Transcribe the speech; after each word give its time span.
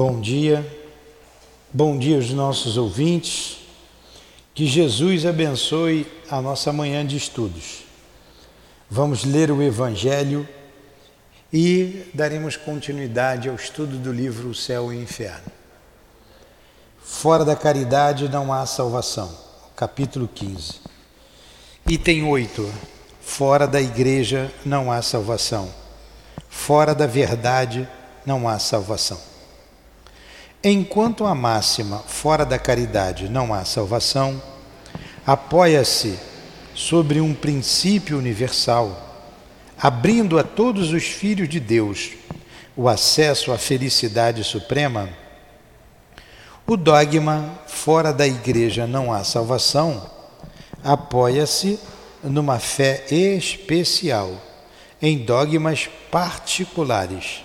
Bom 0.00 0.20
dia, 0.20 0.64
bom 1.72 1.98
dia 1.98 2.14
aos 2.14 2.30
nossos 2.30 2.76
ouvintes, 2.76 3.58
que 4.54 4.64
Jesus 4.64 5.26
abençoe 5.26 6.06
a 6.30 6.40
nossa 6.40 6.72
manhã 6.72 7.04
de 7.04 7.16
estudos. 7.16 7.82
Vamos 8.88 9.24
ler 9.24 9.50
o 9.50 9.60
Evangelho 9.60 10.48
e 11.52 12.08
daremos 12.14 12.56
continuidade 12.56 13.48
ao 13.48 13.56
estudo 13.56 13.98
do 13.98 14.12
livro 14.12 14.50
O 14.50 14.54
Céu 14.54 14.92
e 14.92 14.96
o 14.98 15.02
Inferno. 15.02 15.50
Fora 17.02 17.44
da 17.44 17.56
caridade 17.56 18.28
não 18.28 18.52
há 18.52 18.64
salvação, 18.66 19.36
capítulo 19.74 20.28
15. 20.32 20.74
Item 21.88 22.22
8. 22.22 22.72
Fora 23.20 23.66
da 23.66 23.80
igreja 23.80 24.48
não 24.64 24.92
há 24.92 25.02
salvação. 25.02 25.68
Fora 26.48 26.94
da 26.94 27.08
verdade 27.08 27.88
não 28.24 28.48
há 28.48 28.60
salvação. 28.60 29.27
Enquanto 30.62 31.24
a 31.24 31.34
máxima 31.34 31.98
fora 31.98 32.44
da 32.44 32.58
caridade 32.58 33.28
não 33.28 33.54
há 33.54 33.64
salvação, 33.64 34.42
apoia-se 35.24 36.18
sobre 36.74 37.20
um 37.20 37.32
princípio 37.32 38.18
universal, 38.18 39.26
abrindo 39.80 40.38
a 40.38 40.42
todos 40.42 40.92
os 40.92 41.04
filhos 41.04 41.48
de 41.48 41.60
Deus 41.60 42.10
o 42.76 42.88
acesso 42.88 43.52
à 43.52 43.58
felicidade 43.58 44.42
suprema. 44.42 45.08
O 46.66 46.76
dogma 46.76 47.60
fora 47.66 48.12
da 48.12 48.26
igreja 48.26 48.86
não 48.86 49.12
há 49.12 49.22
salvação 49.24 50.18
apoia-se 50.82 51.78
numa 52.22 52.58
fé 52.58 53.04
especial, 53.10 54.32
em 55.00 55.18
dogmas 55.18 55.88
particulares, 56.10 57.44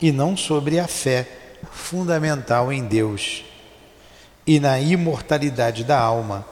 e 0.00 0.12
não 0.12 0.36
sobre 0.36 0.78
a 0.78 0.86
fé 0.86 1.26
fundamental 1.70 2.72
em 2.72 2.84
Deus 2.84 3.44
e 4.46 4.60
na 4.60 4.80
imortalidade 4.80 5.84
da 5.84 5.98
alma, 5.98 6.46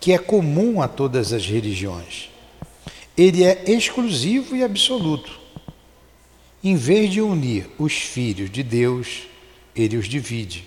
que 0.00 0.12
é 0.12 0.18
comum 0.18 0.82
a 0.82 0.88
todas 0.88 1.32
as 1.32 1.46
religiões. 1.46 2.28
Ele 3.16 3.44
é 3.44 3.70
exclusivo 3.70 4.56
e 4.56 4.62
absoluto. 4.62 5.40
Em 6.62 6.76
vez 6.76 7.10
de 7.10 7.20
unir 7.20 7.70
os 7.78 7.94
filhos 7.94 8.50
de 8.50 8.62
Deus, 8.62 9.22
ele 9.74 9.96
os 9.96 10.06
divide. 10.06 10.64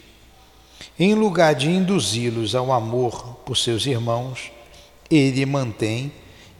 Em 0.97 1.13
lugar 1.13 1.55
de 1.55 1.69
induzi-los 1.69 2.55
ao 2.55 2.71
amor 2.71 3.37
por 3.45 3.55
seus 3.55 3.85
irmãos, 3.85 4.51
ele 5.09 5.45
mantém 5.45 6.11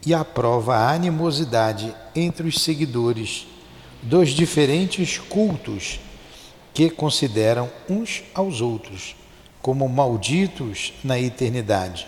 e 0.05 0.13
aprova 0.13 0.75
a 0.75 0.91
animosidade 0.91 1.93
entre 2.15 2.47
os 2.47 2.61
seguidores 2.61 3.47
dos 4.03 4.29
diferentes 4.29 5.17
cultos 5.17 5.99
que 6.75 6.89
consideram 6.89 7.71
uns 7.89 8.21
aos 8.33 8.59
outros 8.59 9.15
como 9.61 9.87
malditos 9.87 10.93
na 11.03 11.17
eternidade, 11.17 12.05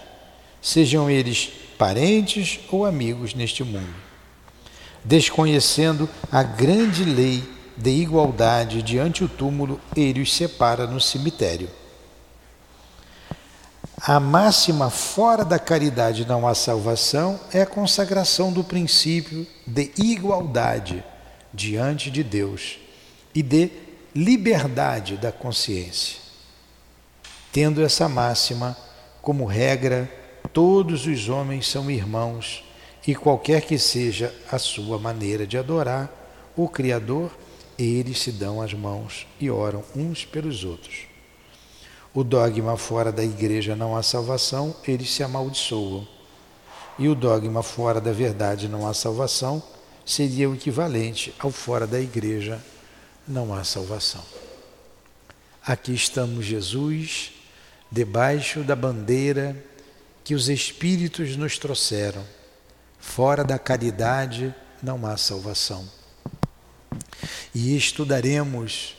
sejam 0.61 1.09
eles 1.09 1.49
parentes 1.77 2.59
ou 2.69 2.85
amigos 2.85 3.33
neste 3.33 3.63
mundo, 3.63 3.95
desconhecendo 5.05 6.07
a 6.29 6.43
grande 6.43 7.05
lei 7.05 7.43
de 7.77 7.91
igualdade 7.91 8.81
diante 8.81 9.23
o 9.23 9.29
túmulo, 9.29 9.79
ele 9.95 10.19
os 10.19 10.35
separa 10.35 10.85
no 10.85 10.99
cemitério. 10.99 11.69
A 14.01 14.19
máxima 14.19 14.89
fora 14.89 15.45
da 15.45 15.57
caridade 15.57 16.27
não 16.27 16.45
há 16.45 16.53
salvação 16.53 17.39
é 17.53 17.61
a 17.61 17.65
consagração 17.65 18.51
do 18.51 18.63
princípio 18.63 19.47
de 19.65 19.91
igualdade 19.97 21.03
diante 21.53 22.11
de 22.11 22.21
Deus 22.21 22.79
e 23.33 23.41
de 23.41 23.86
liberdade 24.17 25.15
da 25.15 25.31
consciência. 25.31 26.17
Tendo 27.51 27.83
essa 27.83 28.09
máxima 28.09 28.75
como 29.21 29.45
regra, 29.45 30.11
todos 30.51 31.05
os 31.05 31.29
homens 31.29 31.67
são 31.67 31.91
irmãos 31.91 32.63
e 33.05 33.13
qualquer 33.13 33.61
que 33.61 33.77
seja 33.77 34.33
a 34.51 34.57
sua 34.57 34.97
maneira 34.97 35.45
de 35.45 35.55
adorar 35.55 36.11
o 36.55 36.67
Criador, 36.67 37.29
eles 37.77 38.17
se 38.17 38.31
dão 38.31 38.59
as 38.59 38.73
mãos 38.73 39.27
e 39.39 39.51
oram 39.51 39.83
uns 39.95 40.25
pelos 40.25 40.63
outros. 40.63 41.01
O 42.11 42.23
dogma 42.23 42.75
fora 42.75 43.11
da 43.11 43.23
igreja 43.23 43.75
não 43.75 43.95
há 43.95 44.01
salvação, 44.01 44.75
eles 44.87 45.11
se 45.11 45.21
amaldiçoam. 45.21 46.07
E 46.97 47.07
o 47.07 47.13
dogma 47.13 47.61
fora 47.61 48.01
da 48.01 48.11
verdade 48.11 48.67
não 48.67 48.87
há 48.87 48.95
salvação 48.95 49.61
seria 50.03 50.49
o 50.49 50.55
equivalente 50.55 51.35
ao 51.37 51.51
fora 51.51 51.85
da 51.85 51.99
igreja 51.99 52.59
não 53.27 53.53
há 53.53 53.63
salvação. 53.63 54.23
Aqui 55.65 55.93
estamos, 55.93 56.45
Jesus, 56.45 57.31
debaixo 57.91 58.63
da 58.63 58.75
bandeira 58.75 59.55
que 60.23 60.33
os 60.33 60.47
Espíritos 60.47 61.35
nos 61.35 61.57
trouxeram. 61.57 62.23
Fora 62.99 63.43
da 63.43 63.59
caridade 63.59 64.53
não 64.81 65.05
há 65.05 65.17
salvação. 65.17 65.89
E 67.53 67.75
estudaremos 67.75 68.95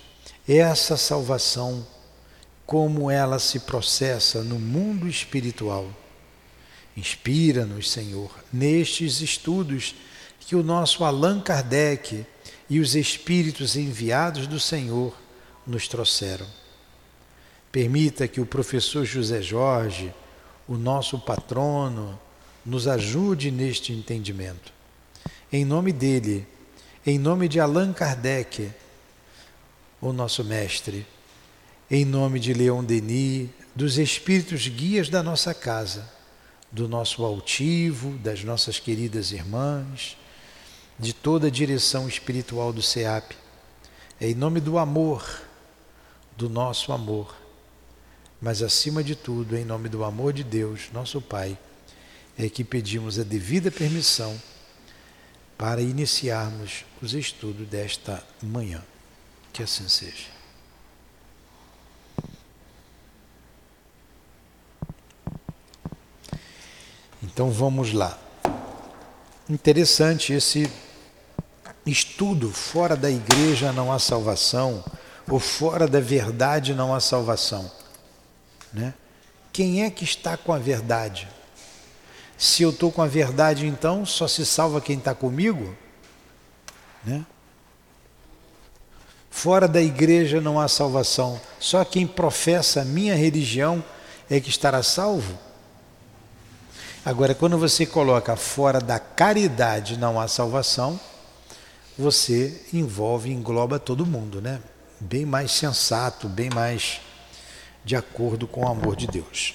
essa 0.46 0.96
salvação, 0.96 1.86
como 2.66 3.10
ela 3.10 3.38
se 3.38 3.60
processa 3.60 4.42
no 4.42 4.58
mundo 4.58 5.08
espiritual. 5.08 5.88
Inspira-nos, 6.96 7.90
Senhor, 7.90 8.30
nestes 8.52 9.20
estudos 9.20 9.94
que 10.40 10.56
o 10.56 10.62
nosso 10.62 11.04
Allan 11.04 11.40
Kardec 11.40 12.26
e 12.68 12.80
os 12.80 12.94
espíritos 12.94 13.76
enviados 13.76 14.46
do 14.46 14.60
Senhor 14.60 15.16
nos 15.66 15.88
trouxeram. 15.88 16.46
Permita 17.70 18.26
que 18.28 18.40
o 18.40 18.46
professor 18.46 19.04
José 19.04 19.42
Jorge, 19.42 20.12
o 20.66 20.76
nosso 20.76 21.18
patrono, 21.18 22.18
nos 22.64 22.86
ajude 22.86 23.50
neste 23.50 23.92
entendimento. 23.92 24.72
Em 25.52 25.64
nome 25.64 25.92
dele, 25.92 26.46
em 27.06 27.18
nome 27.18 27.48
de 27.48 27.58
Allan 27.58 27.92
Kardec, 27.92 28.70
o 30.00 30.12
nosso 30.12 30.44
mestre, 30.44 31.06
em 31.90 32.04
nome 32.04 32.38
de 32.38 32.52
Leon 32.52 32.84
Denis, 32.84 33.48
dos 33.74 33.96
espíritos 33.96 34.68
guias 34.68 35.08
da 35.08 35.22
nossa 35.22 35.54
casa, 35.54 36.10
do 36.70 36.86
nosso 36.86 37.24
altivo, 37.24 38.10
das 38.18 38.44
nossas 38.44 38.78
queridas 38.78 39.32
irmãs, 39.32 40.16
de 40.98 41.12
toda 41.12 41.46
a 41.46 41.50
direção 41.50 42.08
espiritual 42.08 42.72
do 42.72 42.82
SEAP. 42.82 43.36
É 44.20 44.28
em 44.28 44.34
nome 44.34 44.60
do 44.60 44.78
amor, 44.78 45.42
do 46.36 46.48
nosso 46.48 46.92
amor, 46.92 47.36
mas 48.40 48.62
acima 48.62 49.02
de 49.02 49.14
tudo, 49.14 49.56
em 49.56 49.64
nome 49.64 49.88
do 49.88 50.04
amor 50.04 50.32
de 50.32 50.42
Deus, 50.42 50.88
nosso 50.92 51.20
Pai, 51.20 51.56
é 52.36 52.48
que 52.48 52.64
pedimos 52.64 53.18
a 53.18 53.22
devida 53.22 53.70
permissão 53.70 54.40
para 55.56 55.82
iniciarmos 55.82 56.84
os 57.02 57.14
estudos 57.14 57.66
desta 57.66 58.22
manhã. 58.42 58.82
Que 59.52 59.62
assim 59.62 59.88
seja. 59.88 60.38
Então 67.20 67.50
vamos 67.50 67.92
lá. 67.92 68.16
Interessante 69.48 70.32
esse 70.32 70.70
estudo 71.88 72.50
fora 72.50 72.96
da 72.96 73.10
igreja 73.10 73.72
não 73.72 73.92
há 73.92 73.98
salvação, 73.98 74.84
ou 75.28 75.38
fora 75.38 75.86
da 75.86 76.00
verdade 76.00 76.74
não 76.74 76.94
há 76.94 77.00
salvação. 77.00 77.70
Né? 78.72 78.94
Quem 79.52 79.84
é 79.84 79.90
que 79.90 80.04
está 80.04 80.36
com 80.36 80.52
a 80.52 80.58
verdade? 80.58 81.28
Se 82.36 82.62
eu 82.62 82.70
estou 82.70 82.92
com 82.92 83.02
a 83.02 83.06
verdade, 83.06 83.66
então 83.66 84.06
só 84.06 84.28
se 84.28 84.46
salva 84.46 84.80
quem 84.80 84.98
está 84.98 85.14
comigo? 85.14 85.76
Né? 87.04 87.24
Fora 89.30 89.68
da 89.68 89.80
igreja 89.80 90.40
não 90.40 90.58
há 90.58 90.68
salvação, 90.68 91.40
só 91.60 91.84
quem 91.84 92.06
professa 92.06 92.82
a 92.82 92.84
minha 92.84 93.14
religião 93.14 93.84
é 94.28 94.40
que 94.40 94.50
estará 94.50 94.82
salvo? 94.82 95.38
Agora, 97.04 97.34
quando 97.34 97.56
você 97.56 97.86
coloca 97.86 98.36
fora 98.36 98.80
da 98.80 98.98
caridade 98.98 99.96
não 99.96 100.20
há 100.20 100.28
salvação, 100.28 100.98
você 101.98 102.54
envolve, 102.72 103.32
engloba 103.32 103.78
todo 103.80 104.06
mundo, 104.06 104.40
né? 104.40 104.60
Bem 105.00 105.26
mais 105.26 105.50
sensato, 105.50 106.28
bem 106.28 106.48
mais 106.48 107.00
de 107.84 107.96
acordo 107.96 108.46
com 108.46 108.60
o 108.60 108.68
amor 108.68 108.94
de 108.94 109.08
Deus. 109.08 109.54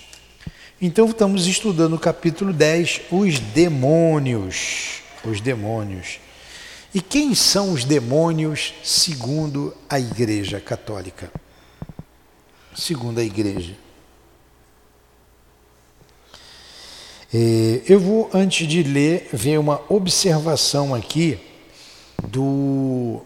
Então 0.82 1.06
estamos 1.06 1.48
estudando 1.48 1.94
o 1.94 2.00
capítulo 2.00 2.52
10, 2.52 3.04
os 3.10 3.40
demônios. 3.40 5.02
Os 5.24 5.40
demônios. 5.40 6.20
E 6.94 7.02
quem 7.02 7.34
são 7.34 7.72
os 7.72 7.86
demônios 7.86 8.74
segundo 8.84 9.74
a 9.90 9.98
Igreja 9.98 10.60
Católica? 10.60 11.32
Segundo 12.76 13.20
a 13.20 13.24
Igreja. 13.24 13.76
É, 17.34 17.82
eu 17.88 18.00
vou, 18.00 18.30
antes 18.34 18.68
de 18.68 18.84
ler, 18.84 19.30
ver 19.32 19.58
uma 19.58 19.82
observação 19.90 20.94
aqui 20.94 21.40
do, 22.28 23.22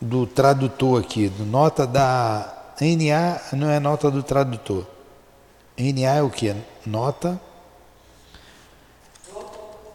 do 0.00 0.26
tradutor 0.26 1.00
aqui, 1.00 1.28
do 1.28 1.44
nota 1.44 1.86
da 1.86 2.72
NA 2.80 3.40
não 3.56 3.70
é 3.70 3.80
nota 3.80 4.10
do 4.10 4.22
tradutor. 4.22 4.86
NA 5.76 6.14
é 6.14 6.22
o 6.22 6.30
que? 6.30 6.54
Nota 6.86 7.40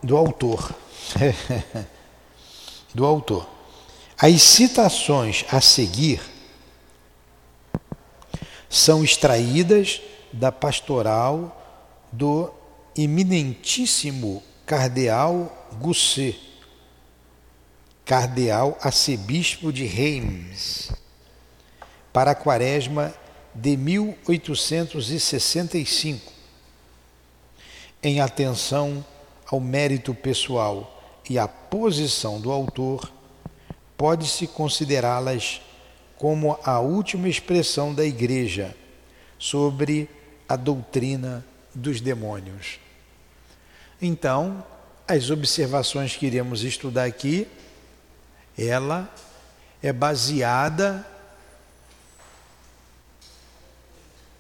do 0.02 0.18
autor. 0.18 0.74
do 2.94 3.06
autor. 3.06 3.48
As 4.18 4.42
citações 4.42 5.46
a 5.52 5.60
seguir 5.60 6.22
são 8.70 9.04
extraídas 9.04 10.02
da 10.32 10.52
pastoral 10.52 11.62
do 12.12 12.52
eminentíssimo 12.96 14.42
cardeal 14.66 15.68
Gusset, 15.80 16.40
cardeal 18.06 18.78
arcebispo 18.82 19.72
de 19.72 19.86
Reims, 19.86 20.92
para 22.12 22.32
a 22.32 22.36
quaresma 22.36 23.14
de 23.56 23.78
1865, 23.78 26.34
em 28.02 28.20
atenção 28.20 29.06
ao 29.48 29.60
mérito 29.60 30.12
pessoal 30.14 31.02
e 31.30 31.40
à 31.40 31.48
posição 31.48 32.42
do 32.42 32.52
autor, 32.52 33.12
pode-se 33.96 34.48
considerá-las 34.48 35.62
como 36.18 36.60
a 36.64 36.80
última 36.80 37.30
expressão 37.30 37.94
da 37.94 38.04
Igreja 38.06 38.76
sobre 39.38 40.10
a 40.48 40.56
doutrina 40.56 41.46
dos 41.74 42.00
demônios. 42.02 42.80
Então, 44.02 44.66
as 45.08 45.30
observações 45.30 46.16
que 46.16 46.26
iremos 46.26 46.64
estudar 46.64 47.04
aqui, 47.06 47.48
ela 48.58 49.14
é 49.82 49.92
baseada 49.92 51.06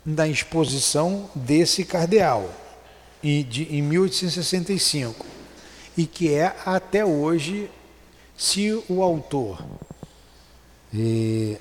na 0.05 0.27
exposição 0.27 1.29
desse 1.33 1.85
cardeal 1.85 2.53
em 3.23 3.81
1865 3.81 5.25
e 5.97 6.05
que 6.05 6.33
é 6.33 6.55
até 6.65 7.05
hoje, 7.05 7.69
se 8.35 8.83
o 8.89 9.01
autor 9.01 9.63
e, 10.93 11.57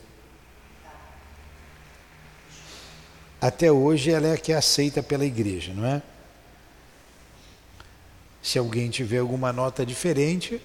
até 3.40 3.72
hoje 3.72 4.10
ela 4.10 4.28
é 4.28 4.37
que 4.37 4.52
é 4.52 4.56
aceita 4.56 5.02
pela 5.02 5.25
igreja, 5.25 5.72
não 5.72 5.84
é? 5.84 6.02
Se 8.43 8.58
alguém 8.58 8.90
tiver 8.90 9.19
alguma 9.19 9.52
nota 9.52 9.87
diferente, 9.87 10.60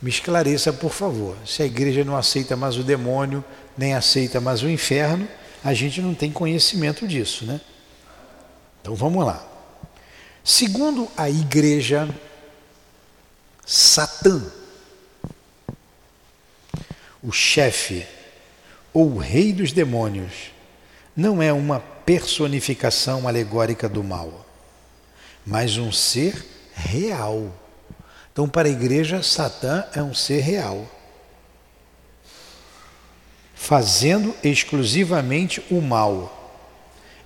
me 0.00 0.10
esclareça, 0.10 0.72
por 0.72 0.92
favor. 0.92 1.36
Se 1.46 1.62
a 1.62 1.66
igreja 1.66 2.04
não 2.04 2.16
aceita 2.16 2.56
mais 2.56 2.76
o 2.76 2.82
demônio, 2.82 3.44
nem 3.76 3.94
aceita 3.94 4.40
mais 4.40 4.62
o 4.62 4.68
inferno, 4.68 5.26
a 5.64 5.74
gente 5.74 6.00
não 6.00 6.14
tem 6.14 6.30
conhecimento 6.30 7.06
disso, 7.06 7.44
né? 7.44 7.60
Então 8.80 8.94
vamos 8.94 9.24
lá. 9.24 9.44
Segundo 10.44 11.08
a 11.16 11.28
igreja, 11.28 12.08
Satã, 13.64 14.40
o 17.20 17.32
chefe 17.32 18.06
ou 18.92 19.14
o 19.14 19.18
rei 19.18 19.52
dos 19.52 19.72
demônios, 19.72 20.52
não 21.16 21.42
é 21.42 21.52
uma 21.52 21.80
personificação 21.80 23.26
alegórica 23.26 23.88
do 23.88 24.04
mal, 24.04 24.46
mas 25.44 25.76
um 25.76 25.90
ser 25.90 26.46
real. 26.72 27.52
Então, 28.36 28.46
para 28.46 28.68
a 28.68 28.70
igreja, 28.70 29.22
Satã 29.22 29.82
é 29.94 30.02
um 30.02 30.12
ser 30.12 30.40
real, 30.40 30.86
fazendo 33.54 34.36
exclusivamente 34.44 35.64
o 35.70 35.80
mal, 35.80 36.60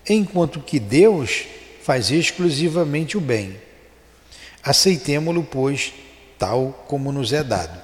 enquanto 0.08 0.60
que 0.60 0.78
Deus 0.78 1.46
faz 1.82 2.12
exclusivamente 2.12 3.18
o 3.18 3.20
bem. 3.20 3.60
Aceitemo-lo, 4.62 5.42
pois, 5.42 5.92
tal 6.38 6.84
como 6.86 7.10
nos 7.10 7.32
é 7.32 7.42
dado. 7.42 7.82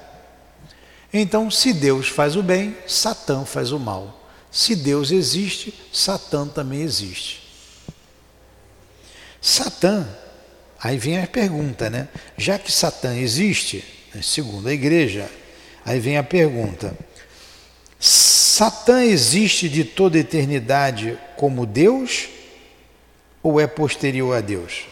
Então, 1.11 1.51
se 1.51 1.73
Deus 1.73 2.07
faz 2.07 2.37
o 2.37 2.41
bem, 2.41 2.77
Satã 2.87 3.43
faz 3.43 3.73
o 3.73 3.79
mal. 3.79 4.25
Se 4.49 4.73
Deus 4.73 5.11
existe, 5.11 5.73
Satã 5.91 6.47
também 6.47 6.79
existe. 6.79 7.43
Satã, 9.41 10.07
aí 10.81 10.97
vem 10.97 11.21
a 11.21 11.27
pergunta, 11.27 11.89
né? 11.89 12.07
Já 12.37 12.57
que 12.59 12.71
Satã 12.71 13.15
existe, 13.15 13.83
né, 14.13 14.21
segundo 14.21 14.67
a 14.67 14.73
igreja, 14.73 15.29
aí 15.85 15.99
vem 15.99 16.17
a 16.17 16.23
pergunta: 16.23 16.97
Satã 17.99 19.03
existe 19.03 19.69
de 19.69 19.83
toda 19.83 20.17
eternidade 20.17 21.17
como 21.35 21.65
Deus 21.65 22.27
ou 23.41 23.59
é 23.59 23.67
posterior 23.67 24.35
a 24.35 24.41
Deus? 24.41 24.85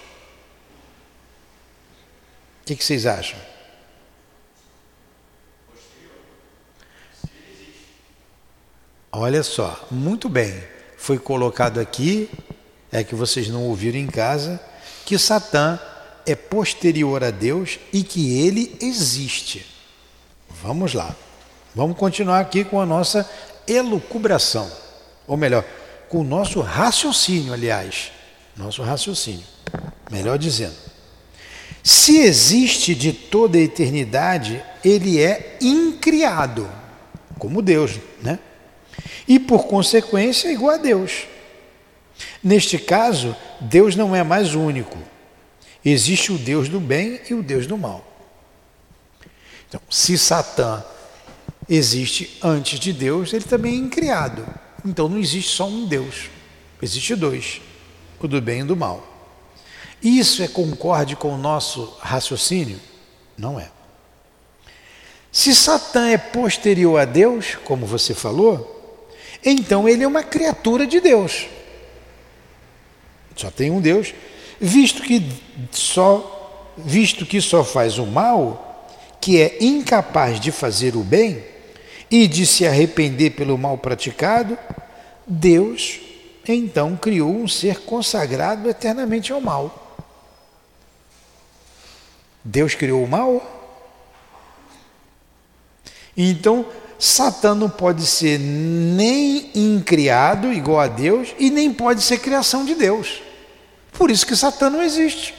O 2.62 2.66
que, 2.66 2.76
que 2.76 2.84
vocês 2.84 3.06
acham? 3.06 3.40
Olha 9.12 9.44
só, 9.44 9.88
muito 9.90 10.28
bem. 10.28 10.62
Foi 10.98 11.18
colocado 11.18 11.80
aqui, 11.80 12.30
é 12.92 13.04
que 13.04 13.16
vocês 13.16 13.48
não 13.48 13.64
ouviram 13.64 13.98
em 13.98 14.08
casa, 14.08 14.60
que 15.06 15.18
Satã 15.18 15.80
é 16.26 16.36
posterior 16.36 17.24
a 17.24 17.32
Deus 17.32 17.80
e 17.94 18.04
que 18.04 18.40
ele 18.40 18.76
existe. 18.82 19.66
Vamos 20.64 20.94
lá. 20.94 21.16
Vamos 21.74 21.98
continuar 21.98 22.40
aqui 22.40 22.64
com 22.64 22.82
a 22.82 22.86
nossa 22.86 23.30
elucubração. 23.68 24.72
Ou 25.28 25.38
melhor, 25.38 25.64
com 26.10 26.20
o 26.20 26.24
nosso 26.24 26.62
raciocínio, 26.62 27.54
aliás 27.54 28.12
nosso 28.56 28.82
raciocínio, 28.82 29.44
melhor 30.10 30.38
dizendo. 30.38 30.76
Se 31.84 32.20
existe 32.20 32.96
de 32.96 33.14
toda 33.14 33.58
a 33.58 33.62
eternidade, 33.62 34.64
ele 34.84 35.22
é 35.22 35.58
incriado, 35.62 36.70
como 37.38 37.62
Deus, 37.62 38.00
né? 38.22 38.40
E 39.28 39.38
por 39.38 39.68
consequência, 39.68 40.52
igual 40.52 40.76
a 40.76 40.78
Deus. 40.78 41.28
Neste 42.44 42.78
caso, 42.78 43.36
Deus 43.60 43.96
não 43.96 44.16
é 44.16 44.24
mais 44.24 44.56
único. 44.56 44.98
Existe 45.84 46.32
o 46.32 46.38
Deus 46.38 46.70
do 46.70 46.80
bem 46.80 47.20
e 47.30 47.34
o 47.34 47.44
Deus 47.44 47.68
do 47.68 47.78
mal. 47.78 48.06
Então, 49.68 49.82
se 49.90 50.18
Satã 50.18 50.84
existe 51.68 52.38
antes 52.42 52.80
de 52.80 52.94
Deus, 52.94 53.34
ele 53.34 53.46
também 53.46 53.74
é 53.74 53.78
incriado. 53.78 54.46
Então 54.86 55.10
não 55.10 55.18
existe 55.18 55.52
só 55.52 55.68
um 55.68 55.86
Deus, 55.86 56.30
existe 56.82 57.16
dois 57.16 57.62
o 58.20 58.28
do 58.28 58.42
bem 58.42 58.62
e 58.62 58.64
do 58.64 58.76
mal. 58.76 59.06
Isso 60.02 60.44
é 60.44 60.48
concorde 60.48 61.16
com 61.16 61.34
o 61.34 61.38
nosso 61.38 61.98
raciocínio? 62.00 62.80
Não 63.38 63.60
é. 63.60 63.70
Se 65.32 65.54
Satã 65.54 66.08
é 66.08 66.18
posterior 66.18 67.00
a 67.00 67.06
Deus, 67.06 67.56
como 67.64 67.86
você 67.86 68.14
falou, 68.14 69.10
então 69.44 69.88
ele 69.88 70.04
é 70.04 70.08
uma 70.08 70.24
criatura 70.24 70.88
de 70.88 71.00
Deus. 71.00 71.48
Só 73.36 73.52
tem 73.52 73.72
um 73.72 73.82
Deus, 73.82 74.14
visto 74.60 75.02
que 75.04 75.28
só 75.72 76.32
visto 76.78 77.26
que 77.26 77.40
só 77.40 77.64
faz 77.64 77.98
o 77.98 78.06
mal, 78.06 78.90
que 79.22 79.42
é 79.42 79.58
incapaz 79.62 80.40
de 80.40 80.52
fazer 80.52 80.96
o 80.96 81.04
bem 81.04 81.44
e 82.12 82.28
de 82.28 82.46
se 82.46 82.66
arrepender 82.66 83.32
pelo 83.32 83.58
mal 83.58 83.78
praticado, 83.78 84.58
Deus 85.26 86.00
então 86.48 86.96
criou 86.96 87.34
um 87.36 87.48
ser 87.48 87.82
consagrado 87.82 88.70
eternamente 88.70 89.32
ao 89.32 89.42
mal. 89.42 89.98
Deus 92.44 92.76
criou 92.76 93.04
o 93.04 93.08
mal? 93.08 93.52
Então, 96.16 96.66
Satã 97.00 97.56
não 97.56 97.70
pode 97.70 98.06
ser 98.06 98.40
nem 98.40 99.50
incriado 99.56 100.54
igual 100.54 100.80
a 100.80 100.88
Deus 100.88 101.34
e 101.40 101.50
nem 101.50 101.74
pode 101.74 102.04
ser 102.04 102.20
criação 102.20 102.64
de 102.64 102.76
Deus. 102.76 103.25
Por 103.98 104.12
isso 104.12 104.26
que 104.26 104.36
Satã 104.36 104.70
não 104.70 104.82
existe. 104.82 105.34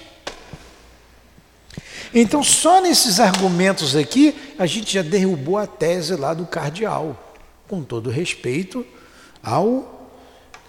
Então, 2.14 2.42
só 2.42 2.80
nesses 2.80 3.20
argumentos 3.20 3.94
aqui, 3.94 4.34
a 4.58 4.66
gente 4.66 4.94
já 4.94 5.02
derrubou 5.02 5.58
a 5.58 5.66
tese 5.66 6.16
lá 6.16 6.32
do 6.32 6.46
cardeal, 6.46 7.34
com 7.68 7.82
todo 7.82 8.10
respeito 8.10 8.86
ao 9.42 9.96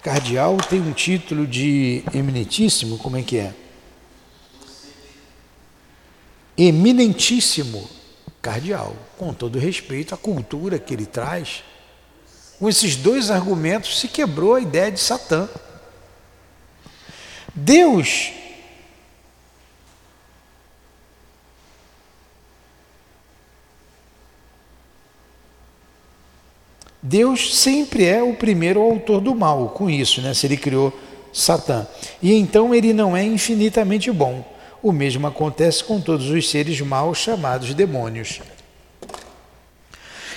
Cardeal 0.08 0.56
tem 0.70 0.80
um 0.80 0.94
título 0.94 1.46
de 1.46 2.02
eminentíssimo, 2.14 2.98
como 2.98 3.18
é 3.18 3.24
que 3.24 3.40
é? 3.40 3.54
Eminentíssimo 6.58 7.90
cardeal, 8.42 8.96
com 9.18 9.34
todo 9.34 9.60
respeito 9.60 10.16
à 10.16 10.18
cultura 10.18 10.80
que 10.80 10.94
ele 10.94 11.06
traz. 11.06 11.62
Com 12.58 12.70
esses 12.70 12.96
dois 12.96 13.30
argumentos 13.30 14.00
se 14.00 14.08
quebrou 14.08 14.56
a 14.56 14.62
ideia 14.62 14.90
de 14.90 15.00
Satã. 15.02 15.50
Deus 17.60 18.32
Deus 27.02 27.58
sempre 27.58 28.06
é 28.06 28.22
o 28.22 28.34
primeiro 28.36 28.80
autor 28.82 29.22
do 29.22 29.34
mal, 29.34 29.70
com 29.70 29.90
isso, 29.90 30.22
né? 30.22 30.34
Se 30.34 30.46
ele 30.46 30.58
criou 30.58 30.94
Satã. 31.34 31.88
E 32.22 32.34
então 32.34 32.76
ele 32.76 32.94
não 32.94 33.16
é 33.16 33.24
infinitamente 33.24 34.12
bom. 34.12 34.46
O 34.84 34.92
mesmo 34.92 35.26
acontece 35.26 35.84
com 35.84 36.00
todos 36.00 36.30
os 36.30 36.50
seres 36.50 36.80
maus 36.82 37.18
chamados 37.18 37.74
demônios. 37.74 38.42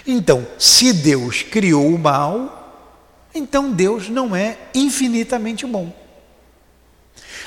Então, 0.07 0.47
se 0.59 0.93
Deus 0.93 1.43
criou 1.43 1.87
o 1.87 1.99
mal, 1.99 2.89
então 3.35 3.73
Deus 3.73 4.09
não 4.09 4.35
é 4.35 4.57
infinitamente 4.75 5.67
bom. 5.67 6.00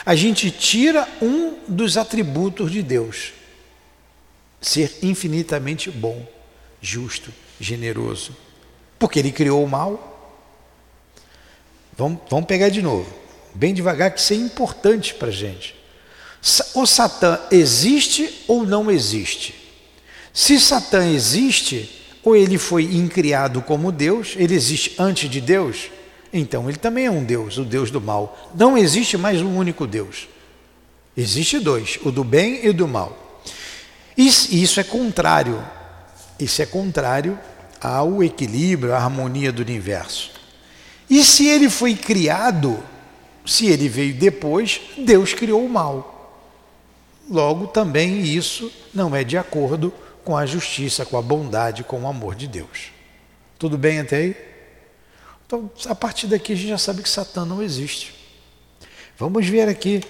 A 0.05 0.15
gente 0.15 0.51
tira 0.51 1.07
um 1.22 1.55
dos 1.67 1.98
atributos 1.98 2.72
de 2.72 2.81
Deus: 2.81 3.33
ser 4.62 5.00
infinitamente 5.01 5.89
bom, 5.89 6.25
justo, 6.81 7.33
generoso. 7.60 8.36
Porque 9.00 9.19
ele 9.19 9.31
criou 9.31 9.63
o 9.63 9.69
mal. 9.69 10.10
Vamos, 11.98 12.22
vamos 12.29 12.48
pegar 12.48 12.69
de 12.69 12.81
novo, 12.81 13.12
bem 13.53 13.74
devagar, 13.74 14.12
que 14.12 14.19
isso 14.19 14.33
é 14.33 14.36
importante 14.36 15.13
para 15.13 15.27
a 15.27 15.31
gente. 15.31 15.75
O 16.74 16.86
Satã 16.86 17.39
existe 17.51 18.43
ou 18.48 18.65
não 18.65 18.91
existe? 18.91 19.55
Se 20.33 20.60
Satã 20.60 21.07
existe, 21.07 22.01
ou 22.24 22.36
ele 22.36 22.57
foi 22.57 22.83
incriado 22.83 23.62
como 23.62 23.91
Deus, 23.91 24.33
ele 24.36 24.55
existe 24.55 24.95
antes 24.98 25.29
de 25.29 25.39
Deus, 25.39 25.89
então 26.34 26.68
ele 26.68 26.78
também 26.78 27.06
é 27.06 27.12
um 27.12 27.24
Deus, 27.24 27.58
o 27.58 27.63
Deus 27.63 27.92
do 27.92 28.02
mal. 28.02 28.52
Não 28.56 28.75
existe 28.78 29.18
mais 29.18 29.42
um 29.42 29.56
único 29.56 29.86
Deus. 29.86 30.28
Existe 31.16 31.60
dois, 31.60 32.00
o 32.04 32.12
do 32.12 32.24
bem 32.24 32.66
e 32.66 32.70
o 32.70 32.74
do 32.74 32.88
mal. 32.88 33.42
Isso 34.18 34.80
é 34.80 34.84
contrário. 34.84 35.63
Isso 36.40 36.62
é 36.62 36.66
contrário 36.66 37.40
ao 37.80 38.24
equilíbrio, 38.24 38.94
à 38.94 38.98
harmonia 38.98 39.52
do 39.52 39.62
universo. 39.62 40.32
E 41.10 41.24
se 41.24 41.48
ele 41.48 41.70
foi 41.70 41.94
criado, 41.96 42.84
se 43.46 43.68
ele 43.68 43.88
veio 43.88 44.16
depois, 44.16 44.82
Deus 44.98 45.34
criou 45.34 45.63
o 45.63 45.70
mal. 45.70 46.42
Logo, 47.30 47.68
também 47.68 48.22
isso 48.22 48.72
não 48.94 49.16
é 49.16 49.24
de 49.24 49.38
acordo 49.38 49.94
com 50.24 50.36
a 50.36 50.46
justiça, 50.46 51.06
com 51.06 51.18
a 51.18 51.22
bondade, 51.22 51.84
com 51.84 52.02
o 52.02 52.08
amor 52.08 52.36
de 52.36 52.48
Deus. 52.48 52.92
Tudo 53.60 53.78
bem 53.78 54.00
até 54.00 54.16
aí? 54.18 54.52
Então, 55.53 55.69
a 55.86 55.93
partir 55.93 56.25
daqui 56.25 56.53
a 56.53 56.55
gente 56.55 56.69
já 56.69 56.79
sabe 56.79 57.03
que 57.03 57.10
Satã 57.10 57.45
não 57.45 57.62
existe. 57.62 58.12
Vamos 59.19 59.45
ver 59.48 59.69
aqui 59.69 60.01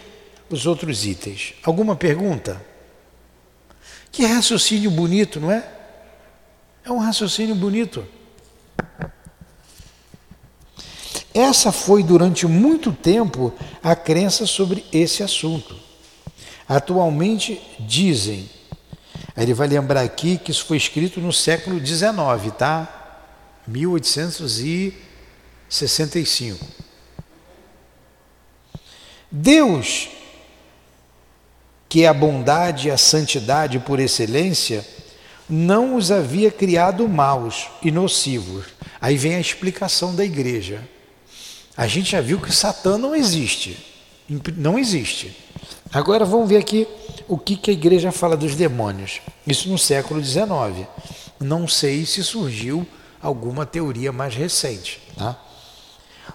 os 0.50 0.66
outros 0.66 1.06
itens. 1.06 1.54
Alguma 1.66 1.98
pergunta? 1.98 2.66
Que 4.10 4.26
raciocínio 4.26 4.90
bonito, 4.90 5.42
não 5.42 5.52
é? 5.52 5.70
É 6.86 6.90
um 6.90 6.98
raciocínio 6.98 7.56
bonito. 7.56 8.08
Essa 11.34 11.74
foi 11.74 12.04
durante 12.04 12.48
muito 12.48 12.94
tempo 12.94 13.54
a 13.84 13.98
crença 13.98 14.46
sobre 14.46 14.86
esse 14.94 15.24
assunto. 15.24 15.76
Atualmente 16.70 17.62
dizem 17.82 18.50
Aí 19.36 19.44
ele 19.44 19.54
vai 19.54 19.68
lembrar 19.68 20.04
aqui 20.04 20.38
que 20.38 20.52
isso 20.52 20.64
foi 20.64 20.78
escrito 20.78 21.20
no 21.20 21.34
século 21.34 21.86
XIX, 21.86 22.54
tá? 22.58 23.20
1865. 25.74 26.66
Deus, 29.32 30.10
que 31.90 32.04
é 32.04 32.08
a 32.08 32.14
bondade 32.14 32.88
e 32.88 32.92
a 32.92 32.98
santidade 32.98 33.80
por 33.80 34.00
excelência, 34.00 34.86
não 35.50 35.96
os 35.96 36.12
havia 36.12 36.52
criado 36.52 37.08
maus 37.10 37.68
e 37.82 37.90
nocivos. 37.90 38.66
Aí 39.02 39.18
vem 39.18 39.36
a 39.36 39.40
explicação 39.40 40.16
da 40.16 40.24
igreja. 40.24 40.88
A 41.76 41.88
gente 41.88 42.12
já 42.12 42.22
viu 42.22 42.40
que 42.40 42.54
Satã 42.54 42.98
não 42.98 43.16
existe. 43.16 43.78
Não 44.56 44.78
existe. 44.78 45.36
Agora 45.92 46.24
vamos 46.24 46.48
ver 46.48 46.58
aqui 46.58 46.88
o 47.28 47.38
que, 47.38 47.58
que 47.58 47.72
a 47.72 47.74
igreja 47.74 48.12
fala 48.12 48.38
dos 48.38 48.56
demônios. 48.56 49.22
Isso 49.46 49.68
no 49.70 49.78
século 49.78 50.24
XIX. 50.24 50.88
Não 51.40 51.68
sei 51.68 52.06
se 52.06 52.24
surgiu 52.24 52.86
alguma 53.22 53.66
teoria 53.66 54.12
mais 54.12 54.36
recente. 54.36 55.02
Tá? 55.18 55.38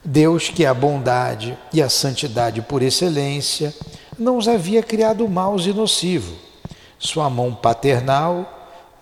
Deus, 0.04 0.48
que 0.48 0.64
é 0.64 0.68
a 0.68 0.74
bondade 0.74 1.56
e 1.72 1.82
a 1.82 1.88
santidade 1.88 2.62
por 2.62 2.82
excelência, 2.82 3.74
não 4.18 4.36
os 4.36 4.48
havia 4.48 4.82
criado 4.82 5.28
maus 5.28 5.66
e 5.66 5.72
nocivo. 5.72 6.34
Sua 6.98 7.28
mão 7.28 7.54
paternal, 7.54 8.54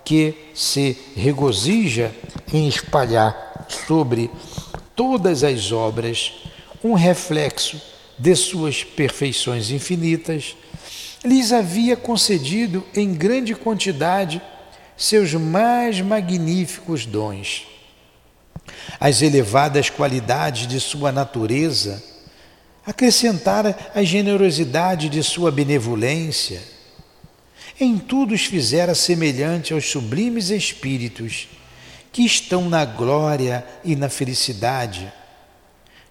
que 0.04 0.52
se 0.54 0.96
regozija 1.16 2.14
em 2.52 2.68
espalhar 2.68 3.66
sobre 3.86 4.30
todas 4.94 5.42
as 5.42 5.72
obras 5.72 6.32
um 6.82 6.94
reflexo 6.94 7.80
de 8.18 8.34
suas 8.36 8.84
perfeições 8.84 9.70
infinitas, 9.70 10.56
lhes 11.24 11.52
havia 11.52 11.96
concedido 11.96 12.84
em 12.94 13.12
grande 13.12 13.54
quantidade 13.54 14.40
seus 14.96 15.34
mais 15.34 16.00
magníficos 16.00 17.04
dons. 17.04 17.66
As 18.98 19.22
elevadas 19.22 19.90
qualidades 19.90 20.66
de 20.66 20.80
sua 20.80 21.10
natureza 21.12 22.02
acrescentara 22.86 23.76
a 23.94 24.02
generosidade 24.02 25.08
de 25.08 25.22
sua 25.22 25.50
benevolência. 25.50 26.62
Em 27.78 27.98
tudo 27.98 28.34
os 28.34 28.44
fizera 28.44 28.94
semelhante 28.94 29.72
aos 29.72 29.90
sublimes 29.90 30.50
espíritos 30.50 31.48
que 32.12 32.22
estão 32.22 32.68
na 32.68 32.84
glória 32.84 33.66
e 33.84 33.94
na 33.94 34.08
felicidade 34.08 35.12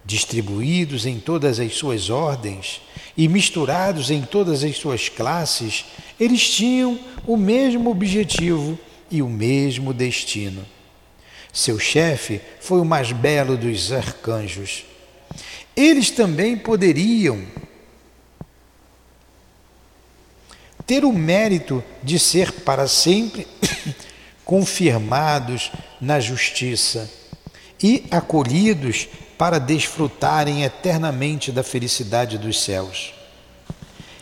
distribuídos 0.06 1.04
em 1.04 1.18
todas 1.18 1.58
as 1.58 1.74
suas 1.74 2.08
ordens 2.08 2.80
e 3.16 3.26
misturados 3.26 4.08
em 4.10 4.22
todas 4.22 4.62
as 4.62 4.76
suas 4.76 5.08
classes, 5.08 5.84
eles 6.18 6.48
tinham 6.48 6.98
o 7.26 7.36
mesmo 7.36 7.90
objetivo 7.90 8.78
e 9.10 9.20
o 9.20 9.28
mesmo 9.28 9.92
destino. 9.92 10.64
Seu 11.56 11.78
chefe 11.78 12.42
foi 12.60 12.82
o 12.82 12.84
mais 12.84 13.12
belo 13.12 13.56
dos 13.56 13.90
arcanjos. 13.90 14.84
Eles 15.74 16.10
também 16.10 16.54
poderiam 16.54 17.42
ter 20.86 21.02
o 21.02 21.14
mérito 21.14 21.82
de 22.02 22.18
ser 22.18 22.52
para 22.52 22.86
sempre 22.86 23.48
confirmados 24.44 25.72
na 25.98 26.20
justiça 26.20 27.10
e 27.82 28.04
acolhidos 28.10 29.08
para 29.38 29.58
desfrutarem 29.58 30.62
eternamente 30.62 31.50
da 31.50 31.62
felicidade 31.62 32.36
dos 32.36 32.62
céus. 32.62 33.14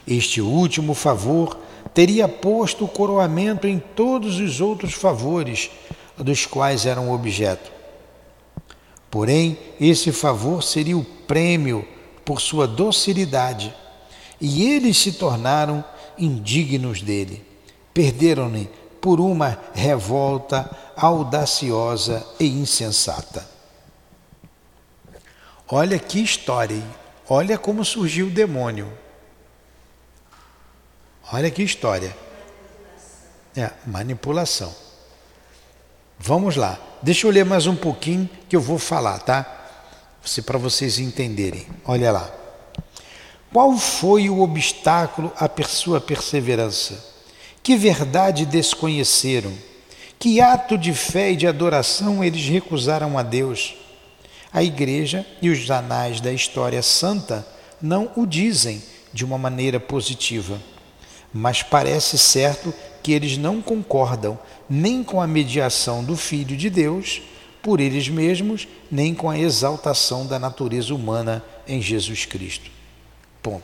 Este 0.07 0.41
último 0.41 0.95
favor 0.95 1.59
teria 1.93 2.29
posto 2.29 2.85
o 2.85 2.89
coroamento 2.89 3.67
em 3.67 3.81
todos 3.81 4.39
os 4.39 4.61
outros 4.61 4.95
favores 4.95 5.69
dos 6.17 6.47
quais 6.47 6.87
eram 6.87 7.13
objeto. 7.13 7.73
Porém, 9.11 9.59
esse 9.81 10.11
favor 10.13 10.63
seria 10.63 10.97
o 10.97 11.05
prêmio 11.05 11.87
por 12.25 12.41
sua 12.41 12.67
docilidade, 12.67 13.75
e 14.41 14.69
eles 14.69 14.99
se 14.99 15.13
tornaram 15.13 15.85
indignos 16.19 17.01
dele. 17.01 17.45
Perderam-lhe 17.93 18.69
por 19.01 19.21
uma 19.21 19.59
revolta 19.73 20.69
audaciosa 20.97 22.27
e 22.41 22.47
insensata. 22.47 23.47
Olha 25.69 25.99
que 25.99 26.21
história, 26.21 26.75
hein? 26.75 26.85
olha 27.29 27.57
como 27.57 27.85
surgiu 27.85 28.27
o 28.27 28.31
demônio. 28.31 28.93
Olha 31.33 31.51
que 31.51 31.63
história. 31.63 32.17
É, 33.57 33.71
manipulação. 33.87 34.84
Vamos 36.27 36.57
lá. 36.57 36.81
Deixa 37.03 37.27
eu 37.27 37.31
ler 37.31 37.45
mais 37.45 37.67
um 37.67 37.77
pouquinho 37.77 38.27
que 38.49 38.57
eu 38.57 38.61
vou 38.61 38.79
falar, 38.79 39.19
tá? 39.19 39.45
Para 40.47 40.57
vocês 40.57 40.99
entenderem. 40.99 41.67
Olha 41.85 42.11
lá. 42.11 42.33
Qual 43.53 43.77
foi 43.77 44.31
o 44.31 44.41
obstáculo 44.41 45.31
à 45.37 45.51
sua 45.65 46.01
perseverança? 46.01 46.99
Que 47.63 47.77
verdade 47.77 48.47
desconheceram? 48.47 49.53
Que 50.19 50.41
ato 50.41 50.79
de 50.79 50.95
fé 50.95 51.33
e 51.33 51.37
de 51.37 51.47
adoração 51.47 52.25
eles 52.25 52.49
recusaram 52.49 53.19
a 53.19 53.23
Deus? 53.23 53.77
A 54.51 54.63
Igreja 54.63 55.27
e 55.43 55.51
os 55.51 55.71
anais 55.71 56.23
da 56.23 56.33
história 56.33 56.83
santa 56.83 57.47
não 57.83 58.11
o 58.17 58.25
dizem 58.25 58.83
de 59.13 59.27
uma 59.27 59.37
maneira 59.37 59.79
positiva, 59.79 60.59
mas 61.35 61.63
parece 61.63 62.17
certo 62.17 62.73
que 63.05 63.13
eles 63.13 63.37
não 63.37 63.61
concordam 63.61 64.39
nem 64.69 65.05
com 65.05 65.21
a 65.21 65.27
mediação 65.27 66.03
do 66.03 66.17
Filho 66.17 66.57
de 66.57 66.71
Deus 66.71 67.21
por 67.63 67.79
eles 67.79 68.09
mesmos, 68.09 68.67
nem 68.91 69.15
com 69.15 69.29
a 69.29 69.39
exaltação 69.39 70.27
da 70.27 70.39
natureza 70.39 70.95
humana 70.95 71.45
em 71.69 71.83
Jesus 71.83 72.25
Cristo. 72.25 72.71
Ponto. 73.43 73.63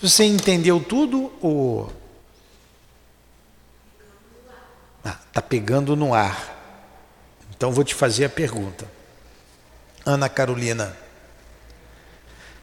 Você 0.00 0.24
entendeu 0.24 0.80
tudo 0.80 1.32
ou 1.40 1.92
está 5.28 5.40
pegando 5.40 5.94
no 5.94 6.12
ar? 6.12 6.58
Então 7.56 7.70
vou 7.70 7.84
te 7.84 7.94
fazer 7.94 8.24
a 8.24 8.28
pergunta. 8.28 8.90
Ana 10.04 10.28
Carolina, 10.28 10.96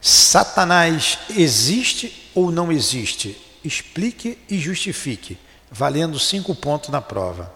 Satanás 0.01 1.19
existe 1.29 2.29
ou 2.35 2.51
não 2.51 2.69
existe? 2.69 3.39
Explique 3.63 4.37
e 4.49 4.59
justifique, 4.59 5.37
valendo 5.71 6.19
cinco 6.19 6.55
pontos 6.55 6.89
na 6.89 7.01
prova. 7.01 7.51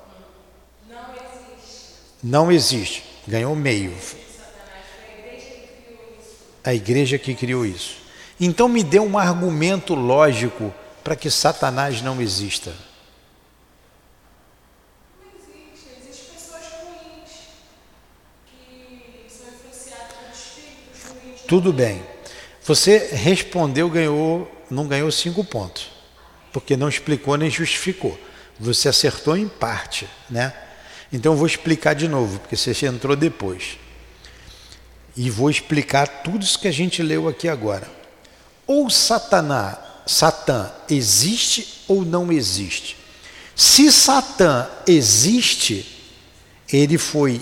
Não 0.87 1.13
existe. 1.13 1.93
Não 2.21 2.51
existe. 2.51 3.03
Ganhou 3.27 3.55
meio. 3.55 3.95
A 6.63 6.73
igreja 6.73 7.17
que 7.17 7.35
criou 7.35 7.65
isso. 7.65 7.97
Então 8.39 8.67
me 8.69 8.83
dê 8.83 8.99
um 8.99 9.17
argumento 9.17 9.93
lógico 9.93 10.73
para 11.03 11.15
que 11.15 11.29
Satanás 11.29 12.01
não 12.01 12.21
exista. 12.21 12.73
Não 15.19 15.29
existe. 15.37 15.87
Existem 16.01 16.33
pessoas 16.33 16.63
ruins 16.81 17.31
que 18.45 19.29
são 19.29 19.47
influenciadas 19.53 20.07
por 20.07 20.31
espíritos 20.33 21.03
ruins. 21.09 21.41
Tudo 21.47 21.73
bem. 21.73 22.01
Você 22.63 23.09
respondeu, 23.13 23.89
ganhou, 23.89 24.49
não 24.69 24.87
ganhou 24.87 25.11
cinco 25.11 25.43
pontos, 25.43 25.91
porque 26.53 26.77
não 26.77 26.87
explicou 26.87 27.35
nem 27.35 27.49
justificou. 27.49 28.17
Você 28.59 28.87
acertou 28.87 29.35
em 29.35 29.47
parte, 29.47 30.07
né? 30.29 30.53
Então 31.11 31.35
vou 31.35 31.47
explicar 31.47 31.93
de 31.93 32.07
novo, 32.07 32.39
porque 32.39 32.55
você 32.55 32.85
entrou 32.85 33.15
depois. 33.15 33.77
E 35.17 35.29
vou 35.29 35.49
explicar 35.49 36.07
tudo 36.07 36.43
isso 36.43 36.59
que 36.59 36.67
a 36.67 36.71
gente 36.71 37.03
leu 37.03 37.27
aqui 37.27 37.49
agora. 37.49 37.87
Ou 38.65 38.89
Satanás, 38.89 39.77
Satã 40.05 40.71
existe 40.89 41.83
ou 41.87 42.05
não 42.05 42.31
existe? 42.31 42.97
Se 43.55 43.91
Satã 43.91 44.67
existe, 44.87 45.85
ele 46.71 46.97
foi 46.97 47.41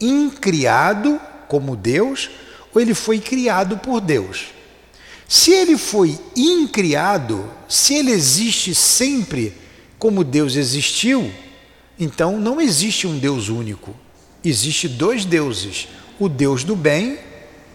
incriado 0.00 1.20
como 1.48 1.76
Deus 1.76 2.30
ou 2.74 2.80
ele 2.80 2.94
foi 2.94 3.18
criado 3.18 3.78
por 3.78 4.00
Deus? 4.00 4.57
Se 5.28 5.52
ele 5.52 5.76
foi 5.76 6.18
incriado, 6.34 7.50
se 7.68 7.92
ele 7.92 8.10
existe 8.10 8.74
sempre 8.74 9.52
como 9.98 10.24
Deus 10.24 10.56
existiu, 10.56 11.30
então 11.98 12.40
não 12.40 12.58
existe 12.58 13.06
um 13.06 13.18
Deus 13.18 13.50
único. 13.50 13.94
Existe 14.42 14.88
dois 14.88 15.26
deuses: 15.26 15.88
o 16.18 16.30
Deus 16.30 16.64
do 16.64 16.74
bem, 16.74 17.18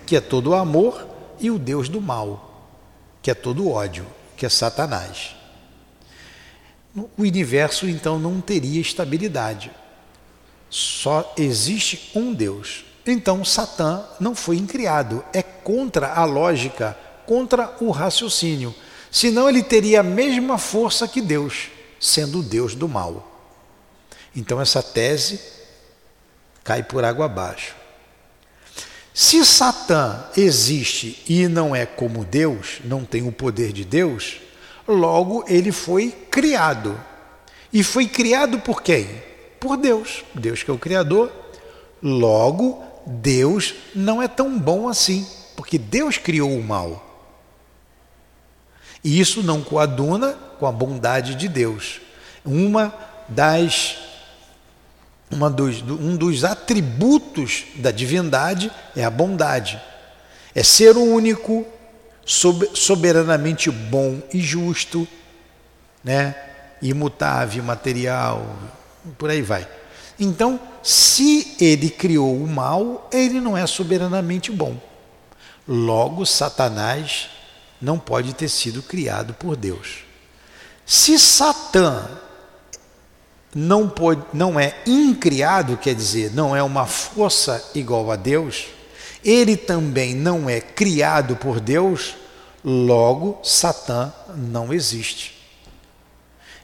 que 0.03 0.15
é 0.15 0.21
todo 0.21 0.49
o 0.49 0.55
amor, 0.55 1.07
e 1.39 1.51
o 1.51 1.59
Deus 1.59 1.87
do 1.87 2.01
mal, 2.01 2.71
que 3.21 3.29
é 3.29 3.35
todo 3.35 3.65
o 3.65 3.71
ódio, 3.71 4.07
que 4.35 4.47
é 4.47 4.49
Satanás. 4.49 5.35
O 6.95 7.07
universo 7.19 7.87
então 7.87 8.17
não 8.17 8.41
teria 8.41 8.81
estabilidade. 8.81 9.69
Só 10.71 11.31
existe 11.37 12.09
um 12.15 12.33
Deus. 12.33 12.83
Então 13.05 13.45
Satã 13.45 14.03
não 14.19 14.33
foi 14.33 14.57
incriado, 14.57 15.23
é 15.33 15.43
contra 15.43 16.13
a 16.13 16.25
lógica, 16.25 16.97
contra 17.25 17.75
o 17.79 17.91
raciocínio. 17.91 18.73
Senão 19.11 19.47
ele 19.47 19.61
teria 19.61 19.99
a 19.99 20.03
mesma 20.03 20.57
força 20.57 21.07
que 21.07 21.21
Deus, 21.21 21.69
sendo 21.99 22.41
Deus 22.41 22.75
do 22.75 22.87
mal. 22.87 23.29
Então 24.35 24.59
essa 24.59 24.81
tese 24.81 25.39
cai 26.63 26.81
por 26.81 27.03
água 27.03 27.25
abaixo. 27.25 27.75
Se 29.13 29.45
Satã 29.45 30.25
existe 30.35 31.23
e 31.29 31.47
não 31.47 31.75
é 31.75 31.85
como 31.85 32.25
Deus, 32.25 32.79
não 32.83 33.05
tem 33.05 33.27
o 33.27 33.31
poder 33.31 33.71
de 33.71 33.85
Deus, 33.85 34.37
logo 34.87 35.45
ele 35.47 35.71
foi 35.71 36.09
criado. 36.31 36.99
E 37.71 37.83
foi 37.83 38.07
criado 38.07 38.59
por 38.59 38.81
quem? 38.81 39.07
Por 39.59 39.77
Deus. 39.77 40.23
Deus 40.33 40.63
que 40.63 40.71
é 40.71 40.73
o 40.73 40.79
Criador. 40.79 41.31
Logo, 42.01 42.83
Deus 43.05 43.75
não 43.93 44.21
é 44.21 44.27
tão 44.27 44.57
bom 44.57 44.87
assim, 44.87 45.27
porque 45.55 45.77
Deus 45.77 46.17
criou 46.17 46.51
o 46.51 46.63
mal. 46.63 47.12
E 49.03 49.19
isso 49.19 49.43
não 49.43 49.61
coaduna 49.61 50.33
com 50.59 50.65
a 50.65 50.71
bondade 50.71 51.35
de 51.35 51.47
Deus. 51.47 51.99
Uma 52.45 52.93
das 53.27 53.97
uma 55.31 55.49
dos, 55.49 55.81
um 55.81 56.15
dos 56.15 56.43
atributos 56.43 57.63
da 57.75 57.89
divindade 57.89 58.71
é 58.95 59.03
a 59.03 59.09
bondade. 59.09 59.81
É 60.53 60.61
ser 60.61 60.95
único, 60.95 61.65
soberanamente 62.23 63.71
bom 63.71 64.21
e 64.31 64.39
justo, 64.39 65.07
né? 66.03 66.35
imutável, 66.83 67.63
material, 67.63 68.45
por 69.17 69.29
aí 69.29 69.41
vai. 69.41 69.67
Então, 70.19 70.59
se 70.83 71.55
ele 71.59 71.89
criou 71.89 72.35
o 72.35 72.47
mal, 72.47 73.09
ele 73.11 73.39
não 73.39 73.57
é 73.57 73.65
soberanamente 73.65 74.51
bom. 74.51 74.77
Logo, 75.67 76.25
Satanás 76.25 77.29
não 77.83 77.99
pode 77.99 78.33
ter 78.33 78.47
sido 78.47 78.81
criado 78.81 79.33
por 79.33 79.57
Deus. 79.57 80.05
Se 80.85 81.19
Satã 81.19 82.09
não, 83.53 83.89
pode, 83.89 84.23
não 84.33 84.57
é 84.57 84.73
incriado, 84.87 85.75
quer 85.75 85.93
dizer, 85.93 86.31
não 86.33 86.55
é 86.55 86.63
uma 86.63 86.85
força 86.85 87.71
igual 87.75 88.09
a 88.09 88.15
Deus, 88.15 88.67
ele 89.23 89.57
também 89.57 90.15
não 90.15 90.49
é 90.49 90.61
criado 90.61 91.35
por 91.35 91.59
Deus, 91.59 92.15
logo 92.63 93.39
Satã 93.43 94.13
não 94.33 94.73
existe. 94.73 95.33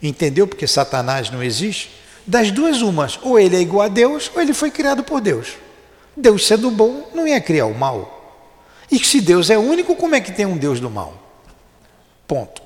Entendeu 0.01 0.47
porque 0.47 0.65
Satanás 0.67 1.29
não 1.29 1.43
existe? 1.43 1.91
Das 2.25 2.49
duas 2.49 2.82
umas, 2.82 3.19
ou 3.21 3.38
ele 3.38 3.58
é 3.58 3.62
igual 3.62 3.86
a 3.86 3.89
Deus, 3.89 4.32
ou 4.34 4.41
ele 4.41 4.53
foi 4.53 4.71
criado 4.71 5.03
por 5.03 5.19
Deus. 5.19 5.49
Deus 6.15 6.47
sendo 6.47 6.71
bom, 6.71 7.10
não 7.13 7.27
ia 7.27 7.41
criar 7.41 7.65
o 7.65 7.77
mal. 7.77 8.18
E 8.91 8.99
se 9.04 9.21
Deus 9.21 9.49
é 9.49 9.58
único, 9.58 9.95
como 9.95 10.15
é 10.15 10.21
que 10.21 10.32
tem 10.32 10.45
um 10.45 10.58
Deus 10.58 10.80
do 10.80 10.89
mal? 10.89 11.13
Ponto. 12.28 12.62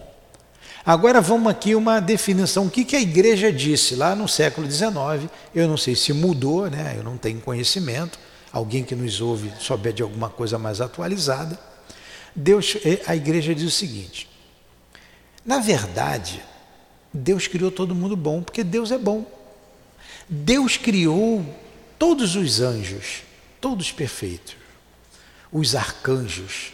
Agora 0.86 1.21
vamos 1.21 1.49
aqui 1.49 1.75
uma 1.75 1.99
definição. 1.99 2.65
O 2.65 2.69
que, 2.69 2.83
que 2.83 2.95
a 2.95 3.01
igreja 3.01 3.51
disse 3.51 3.95
lá 3.95 4.15
no 4.15 4.27
século 4.27 4.69
XIX? 4.69 5.29
Eu 5.55 5.67
não 5.67 5.77
sei 5.77 5.95
se 5.95 6.12
mudou, 6.12 6.69
né? 6.69 6.95
eu 6.97 7.03
não 7.03 7.17
tenho 7.17 7.39
conhecimento. 7.39 8.19
Alguém 8.51 8.83
que 8.83 8.93
nos 8.93 9.19
ouve 9.21 9.51
souber 9.59 9.93
de 9.93 10.03
alguma 10.03 10.29
coisa 10.29 10.59
mais 10.59 10.81
atualizada. 10.81 11.57
Deus, 12.36 12.77
eh, 12.83 13.01
a 13.07 13.15
igreja 13.15 13.55
diz 13.55 13.65
o 13.65 13.71
seguinte: 13.71 14.29
na 15.45 15.59
verdade, 15.59 16.41
Deus 17.13 17.47
criou 17.47 17.71
todo 17.71 17.93
mundo 17.93 18.15
bom, 18.15 18.41
porque 18.41 18.63
Deus 18.63 18.91
é 18.91 18.97
bom. 18.97 19.25
Deus 20.27 20.77
criou 20.77 21.45
todos 21.99 22.36
os 22.36 22.62
anjos, 22.62 23.23
todos 23.59 23.91
perfeitos, 23.91 24.55
os 25.53 25.75
arcanjos. 25.75 26.73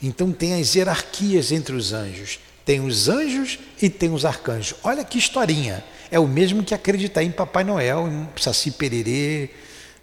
Então 0.00 0.32
tem 0.32 0.60
as 0.60 0.74
hierarquias 0.74 1.50
entre 1.50 1.74
os 1.74 1.92
anjos. 1.92 2.38
Tem 2.64 2.80
os 2.80 3.08
anjos 3.08 3.58
e 3.80 3.90
tem 3.90 4.14
os 4.14 4.24
arcanjos. 4.24 4.78
Olha 4.84 5.04
que 5.04 5.18
historinha. 5.18 5.84
É 6.10 6.18
o 6.18 6.28
mesmo 6.28 6.62
que 6.62 6.74
acreditar 6.74 7.22
em 7.22 7.32
Papai 7.32 7.64
Noel, 7.64 8.06
em 8.06 8.28
Saci 8.40 8.70
Pererê, 8.70 9.50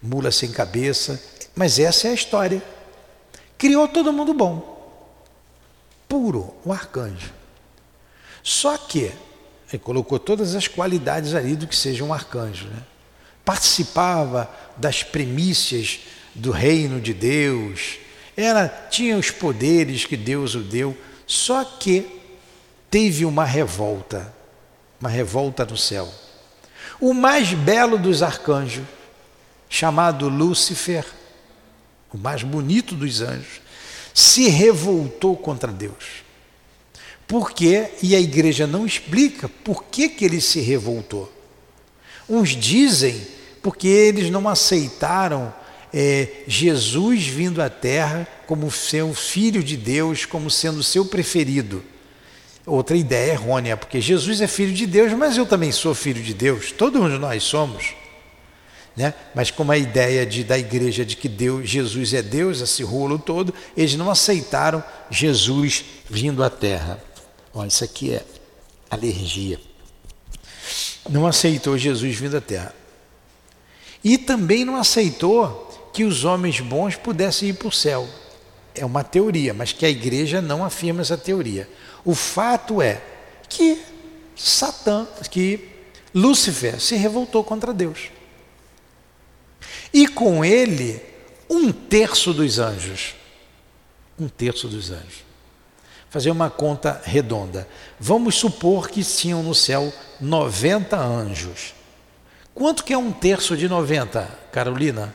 mula 0.01 0.31
sem 0.31 0.51
cabeça. 0.51 1.21
Mas 1.55 1.79
essa 1.79 2.07
é 2.07 2.11
a 2.11 2.15
história. 2.15 2.61
Criou 3.57 3.87
todo 3.87 4.11
mundo 4.11 4.33
bom. 4.33 4.77
Puro, 6.07 6.53
um 6.65 6.73
arcanjo. 6.73 7.31
Só 8.43 8.77
que 8.77 9.11
ele 9.71 9.79
colocou 9.81 10.17
todas 10.17 10.55
as 10.55 10.67
qualidades 10.67 11.35
ali 11.35 11.55
do 11.55 11.67
que 11.67 11.75
seja 11.75 12.03
um 12.03 12.13
arcanjo. 12.13 12.67
Né? 12.67 12.81
Participava 13.45 14.49
das 14.75 15.03
primícias 15.03 15.99
do 16.39 16.51
reino 16.51 16.99
de 16.99 17.13
Deus. 17.13 17.99
Era, 18.35 18.67
tinha 18.89 19.17
os 19.17 19.29
poderes 19.29 20.05
que 20.05 20.17
Deus 20.17 20.55
o 20.55 20.61
deu. 20.61 20.97
Só 21.27 21.63
que 21.63 22.07
teve 22.89 23.25
uma 23.25 23.45
revolta, 23.45 24.33
uma 24.99 25.09
revolta 25.09 25.65
no 25.65 25.77
céu. 25.77 26.11
O 26.99 27.13
mais 27.13 27.53
belo 27.53 27.97
dos 27.97 28.23
arcanjos, 28.23 28.85
chamado 29.69 30.27
Lúcifer, 30.27 31.05
o 32.11 32.17
mais 32.17 32.41
bonito 32.43 32.95
dos 32.95 33.21
anjos, 33.21 33.61
se 34.13 34.49
revoltou 34.49 35.37
contra 35.37 35.71
Deus. 35.71 36.23
Por 37.27 37.51
quê? 37.51 37.91
E 38.01 38.15
a 38.15 38.19
igreja 38.19 38.65
não 38.65 38.85
explica 38.85 39.47
por 39.47 39.83
que, 39.83 40.09
que 40.09 40.25
ele 40.25 40.41
se 40.41 40.59
revoltou. 40.59 41.31
Uns 42.27 42.49
dizem 42.49 43.21
porque 43.61 43.87
eles 43.87 44.31
não 44.31 44.49
aceitaram 44.49 45.53
é, 45.93 46.43
Jesus 46.47 47.25
vindo 47.25 47.61
à 47.61 47.69
terra 47.69 48.27
como 48.45 48.69
seu 48.71 49.13
filho 49.13 49.63
de 49.63 49.77
Deus, 49.77 50.25
como 50.25 50.49
sendo 50.49 50.83
seu 50.83 51.05
preferido 51.05 51.83
outra 52.69 52.95
ideia 52.95 53.31
errônea, 53.31 53.75
porque 53.75 53.99
Jesus 53.99 54.41
é 54.41 54.47
filho 54.47 54.73
de 54.73 54.85
Deus, 54.85 55.11
mas 55.13 55.37
eu 55.37 55.45
também 55.45 55.71
sou 55.71 55.95
filho 55.95 56.21
de 56.21 56.33
Deus, 56.33 56.71
todos 56.71 57.19
nós 57.19 57.43
somos. 57.43 57.95
Né? 58.95 59.13
Mas 59.33 59.49
como 59.49 59.71
a 59.71 59.77
ideia 59.77 60.25
de, 60.25 60.43
da 60.43 60.57
igreja 60.57 61.05
de 61.05 61.15
que 61.15 61.29
Deus, 61.29 61.69
Jesus 61.69 62.13
é 62.13 62.21
Deus, 62.21 62.59
esse 62.61 62.83
rolo 62.83 63.17
todo, 63.17 63.53
eles 63.75 63.95
não 63.95 64.09
aceitaram 64.09 64.83
Jesus 65.09 65.85
vindo 66.09 66.43
à 66.43 66.49
terra. 66.49 67.01
Olha, 67.53 67.67
isso 67.67 67.83
aqui 67.83 68.13
é 68.13 68.23
alergia. 68.89 69.59
Não 71.09 71.25
aceitou 71.25 71.77
Jesus 71.77 72.15
vindo 72.15 72.37
à 72.37 72.41
terra. 72.41 72.75
E 74.03 74.17
também 74.17 74.65
não 74.65 74.75
aceitou 74.75 75.68
que 75.93 76.03
os 76.03 76.23
homens 76.23 76.59
bons 76.59 76.95
pudessem 76.95 77.49
ir 77.49 77.53
para 77.53 77.67
o 77.67 77.71
céu. 77.71 78.07
É 78.75 78.85
uma 78.85 79.03
teoria, 79.03 79.53
mas 79.53 79.71
que 79.71 79.85
a 79.85 79.89
igreja 79.89 80.41
não 80.41 80.63
afirma 80.63 81.01
essa 81.01 81.17
teoria. 81.17 81.69
O 82.05 82.15
fato 82.15 82.81
é 82.81 83.01
que 83.47 83.81
Satã, 84.35 85.07
que 85.29 85.67
Lúcifer 86.13 86.79
se 86.79 86.95
revoltou 86.95 87.43
contra 87.43 87.73
Deus. 87.73 88.09
E 89.93 90.07
com 90.07 90.45
ele, 90.45 91.01
um 91.49 91.71
terço 91.71 92.33
dos 92.33 92.59
anjos. 92.59 93.15
Um 94.17 94.27
terço 94.27 94.67
dos 94.67 94.91
anjos. 94.91 95.23
Fazer 96.09 96.31
uma 96.31 96.49
conta 96.49 97.01
redonda. 97.03 97.67
Vamos 97.99 98.35
supor 98.35 98.89
que 98.89 99.03
tinham 99.03 99.43
no 99.43 99.53
céu 99.53 99.93
90 100.19 100.97
anjos. 100.97 101.73
Quanto 102.53 102.83
que 102.83 102.93
é 102.93 102.97
um 102.97 103.11
terço 103.11 103.55
de 103.55 103.67
90, 103.67 104.27
Carolina? 104.51 105.13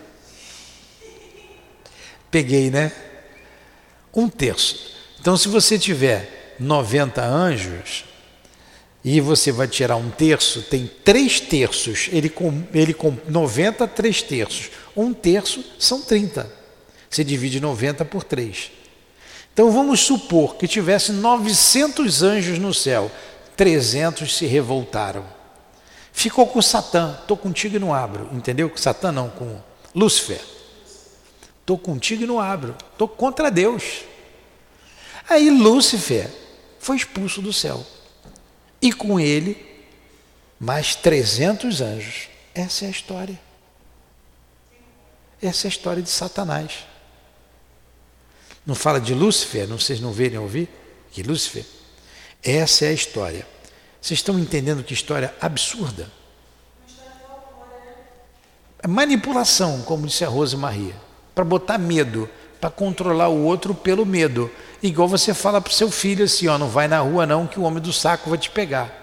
Peguei, 2.34 2.68
né? 2.68 2.90
Um 4.12 4.28
terço. 4.28 4.96
Então, 5.20 5.36
se 5.36 5.46
você 5.46 5.78
tiver 5.78 6.56
90 6.58 7.24
anjos, 7.24 8.04
e 9.04 9.20
você 9.20 9.52
vai 9.52 9.68
tirar 9.68 9.94
um 9.94 10.10
terço, 10.10 10.62
tem 10.62 10.90
três 11.04 11.38
terços, 11.38 12.08
ele 12.10 12.28
com, 12.28 12.64
ele 12.74 12.92
com 12.92 13.16
90, 13.28 13.86
três 13.86 14.20
terços. 14.20 14.72
Um 14.96 15.12
terço 15.14 15.64
são 15.78 16.02
30. 16.02 16.50
Você 17.08 17.22
divide 17.22 17.60
90 17.60 18.04
por 18.04 18.24
3. 18.24 18.72
Então 19.52 19.70
vamos 19.70 20.00
supor 20.00 20.56
que 20.56 20.66
tivesse 20.66 21.12
900 21.12 22.24
anjos 22.24 22.58
no 22.58 22.74
céu, 22.74 23.12
300 23.56 24.36
se 24.36 24.44
revoltaram. 24.44 25.24
Ficou 26.12 26.48
com 26.48 26.60
Satã, 26.60 27.16
estou 27.20 27.36
contigo 27.36 27.76
e 27.76 27.78
não 27.78 27.94
abro, 27.94 28.28
entendeu? 28.32 28.68
Com 28.68 28.76
Satã 28.76 29.12
não, 29.12 29.28
com 29.30 29.60
Lúcifer. 29.94 30.53
Estou 31.64 31.78
contigo 31.78 32.22
e 32.22 32.26
não 32.26 32.38
abro, 32.38 32.76
estou 32.92 33.08
contra 33.08 33.50
Deus. 33.50 34.02
Aí 35.26 35.48
Lúcifer 35.48 36.30
foi 36.78 36.96
expulso 36.96 37.40
do 37.40 37.54
céu 37.54 37.82
e 38.82 38.92
com 38.92 39.18
ele 39.18 39.56
mais 40.60 40.94
300 40.94 41.80
anjos. 41.80 42.28
Essa 42.54 42.84
é 42.84 42.88
a 42.88 42.90
história. 42.90 43.40
Essa 45.40 45.66
é 45.66 45.68
a 45.68 45.72
história 45.72 46.02
de 46.02 46.10
Satanás. 46.10 46.84
Não 48.66 48.74
fala 48.74 49.00
de 49.00 49.14
Lúcifer, 49.14 49.66
não, 49.66 49.78
vocês 49.78 50.00
não 50.00 50.12
verem 50.12 50.38
ouvir? 50.38 50.68
Que 51.12 51.22
Lúcifer? 51.22 51.64
Essa 52.42 52.84
é 52.84 52.88
a 52.88 52.92
história. 52.92 53.46
Vocês 54.02 54.20
estão 54.20 54.38
entendendo 54.38 54.84
que 54.84 54.92
história 54.92 55.34
absurda? 55.40 56.12
É 58.82 58.86
manipulação, 58.86 59.80
como 59.80 60.06
disse 60.06 60.26
a 60.26 60.28
Rose 60.28 60.54
Maria, 60.58 60.94
para 61.34 61.44
botar 61.44 61.78
medo, 61.78 62.28
para 62.60 62.70
controlar 62.70 63.28
o 63.28 63.42
outro 63.42 63.74
pelo 63.74 64.06
medo. 64.06 64.50
Igual 64.82 65.08
você 65.08 65.34
fala 65.34 65.60
para 65.60 65.70
o 65.70 65.74
seu 65.74 65.90
filho 65.90 66.24
assim, 66.24 66.46
ó, 66.46 66.56
não 66.56 66.68
vai 66.68 66.86
na 66.86 67.00
rua 67.00 67.26
não 67.26 67.46
que 67.46 67.58
o 67.58 67.62
homem 67.62 67.82
do 67.82 67.92
saco 67.92 68.30
vai 68.30 68.38
te 68.38 68.50
pegar. 68.50 69.02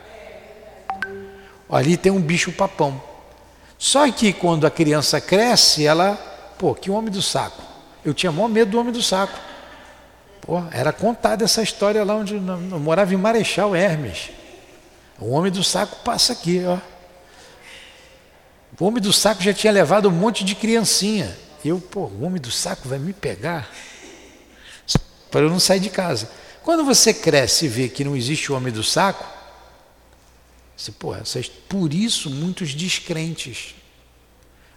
Ali 1.70 1.98
tem 1.98 2.12
um 2.12 2.22
bicho 2.22 2.52
papão. 2.52 3.02
Só 3.78 4.10
que 4.12 4.32
quando 4.32 4.68
a 4.68 4.72
criança 4.72 5.20
cresce, 5.20 5.86
ela, 5.86 6.16
pô, 6.58 6.76
que 6.76 6.92
homem 6.92 7.12
do 7.12 7.22
saco. 7.22 7.62
Eu 8.06 8.14
tinha 8.14 8.32
maior 8.32 8.48
medo 8.48 8.72
do 8.72 8.80
homem 8.80 8.94
do 8.94 9.02
saco. 9.02 9.40
Pô, 10.42 10.64
era 10.72 10.92
contada 10.92 11.44
essa 11.44 11.62
história 11.62 12.04
lá 12.04 12.16
onde 12.16 12.36
eu 12.36 12.42
morava 12.80 13.14
em 13.14 13.18
Marechal 13.18 13.76
Hermes. 13.76 14.32
O 15.20 15.32
homem 15.32 15.52
do 15.52 15.64
saco 15.64 15.98
passa 16.04 16.34
aqui, 16.34 16.64
ó. 16.66 16.78
O 18.80 18.86
homem 18.86 19.02
do 19.02 19.14
saco 19.14 19.42
já 19.42 19.54
tinha 19.54 19.72
levado 19.72 20.10
um 20.10 20.12
monte 20.12 20.44
de 20.44 20.56
criancinha. 20.56 21.38
Eu, 21.64 21.80
pô, 21.80 22.06
o 22.06 22.24
homem 22.24 22.42
do 22.42 22.52
saco 22.52 22.88
vai 22.88 23.00
me 23.00 23.14
pegar 23.14 23.70
para 25.30 25.42
eu 25.42 25.50
não 25.50 25.60
sair 25.60 25.80
de 25.80 25.90
casa. 25.90 26.30
Quando 26.64 26.84
você 26.84 27.14
cresce 27.14 27.66
e 27.66 27.70
vê 27.70 27.90
que 27.90 28.04
não 28.04 28.16
existe 28.16 28.52
o 28.52 28.56
homem 28.56 28.72
do 28.72 28.84
saco, 28.84 29.26
você, 30.76 30.92
porra, 30.92 31.24
por 31.70 31.94
isso 31.94 32.30
muitos 32.30 32.74
descrentes, 32.74 33.76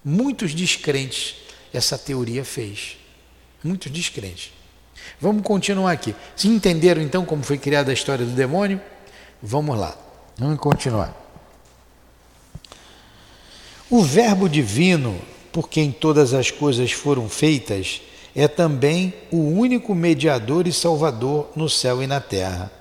muitos 0.04 0.54
descrentes 0.54 1.36
essa 1.72 1.98
teoria 1.98 2.44
fez. 2.44 2.96
Muitos 3.62 3.90
descrentes. 3.90 4.52
Vamos 5.20 5.42
continuar 5.42 5.92
aqui. 5.92 6.14
Se 6.36 6.46
entenderam 6.46 7.02
então 7.02 7.24
como 7.24 7.42
foi 7.42 7.58
criada 7.58 7.90
a 7.90 7.94
história 7.94 8.24
do 8.24 8.32
demônio? 8.32 8.80
Vamos 9.42 9.78
lá. 9.78 9.96
Vamos 10.38 10.58
continuar. 10.58 11.14
O 13.90 14.02
Verbo 14.02 14.48
divino, 14.48 15.20
por 15.54 15.68
quem 15.68 15.92
todas 15.92 16.34
as 16.34 16.50
coisas 16.50 16.90
foram 16.90 17.28
feitas, 17.28 18.02
é 18.34 18.48
também 18.48 19.14
o 19.30 19.36
único 19.36 19.94
mediador 19.94 20.66
e 20.66 20.72
salvador 20.72 21.48
no 21.54 21.68
céu 21.68 22.02
e 22.02 22.08
na 22.08 22.18
terra. 22.18 22.72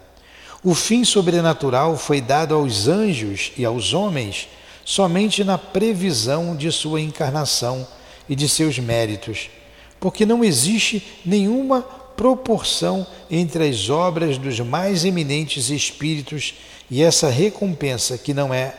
O 0.64 0.74
fim 0.74 1.06
sobrenatural 1.06 1.96
foi 1.96 2.20
dado 2.20 2.56
aos 2.56 2.88
anjos 2.88 3.52
e 3.56 3.64
aos 3.64 3.94
homens 3.94 4.48
somente 4.84 5.44
na 5.44 5.56
previsão 5.56 6.56
de 6.56 6.72
sua 6.72 7.00
encarnação 7.00 7.88
e 8.28 8.36
de 8.36 8.50
seus 8.50 8.80
méritos, 8.80 9.52
porque 10.00 10.26
não 10.26 10.44
existe 10.44 11.22
nenhuma 11.24 11.84
proporção 11.84 13.06
entre 13.30 13.70
as 13.70 13.88
obras 13.88 14.40
dos 14.40 14.60
mais 14.62 15.06
eminentes 15.06 15.70
espíritos 15.70 16.56
e 16.90 17.04
essa 17.04 17.30
recompensa 17.30 18.18
que 18.18 18.34
não 18.34 18.52
é 18.52 18.76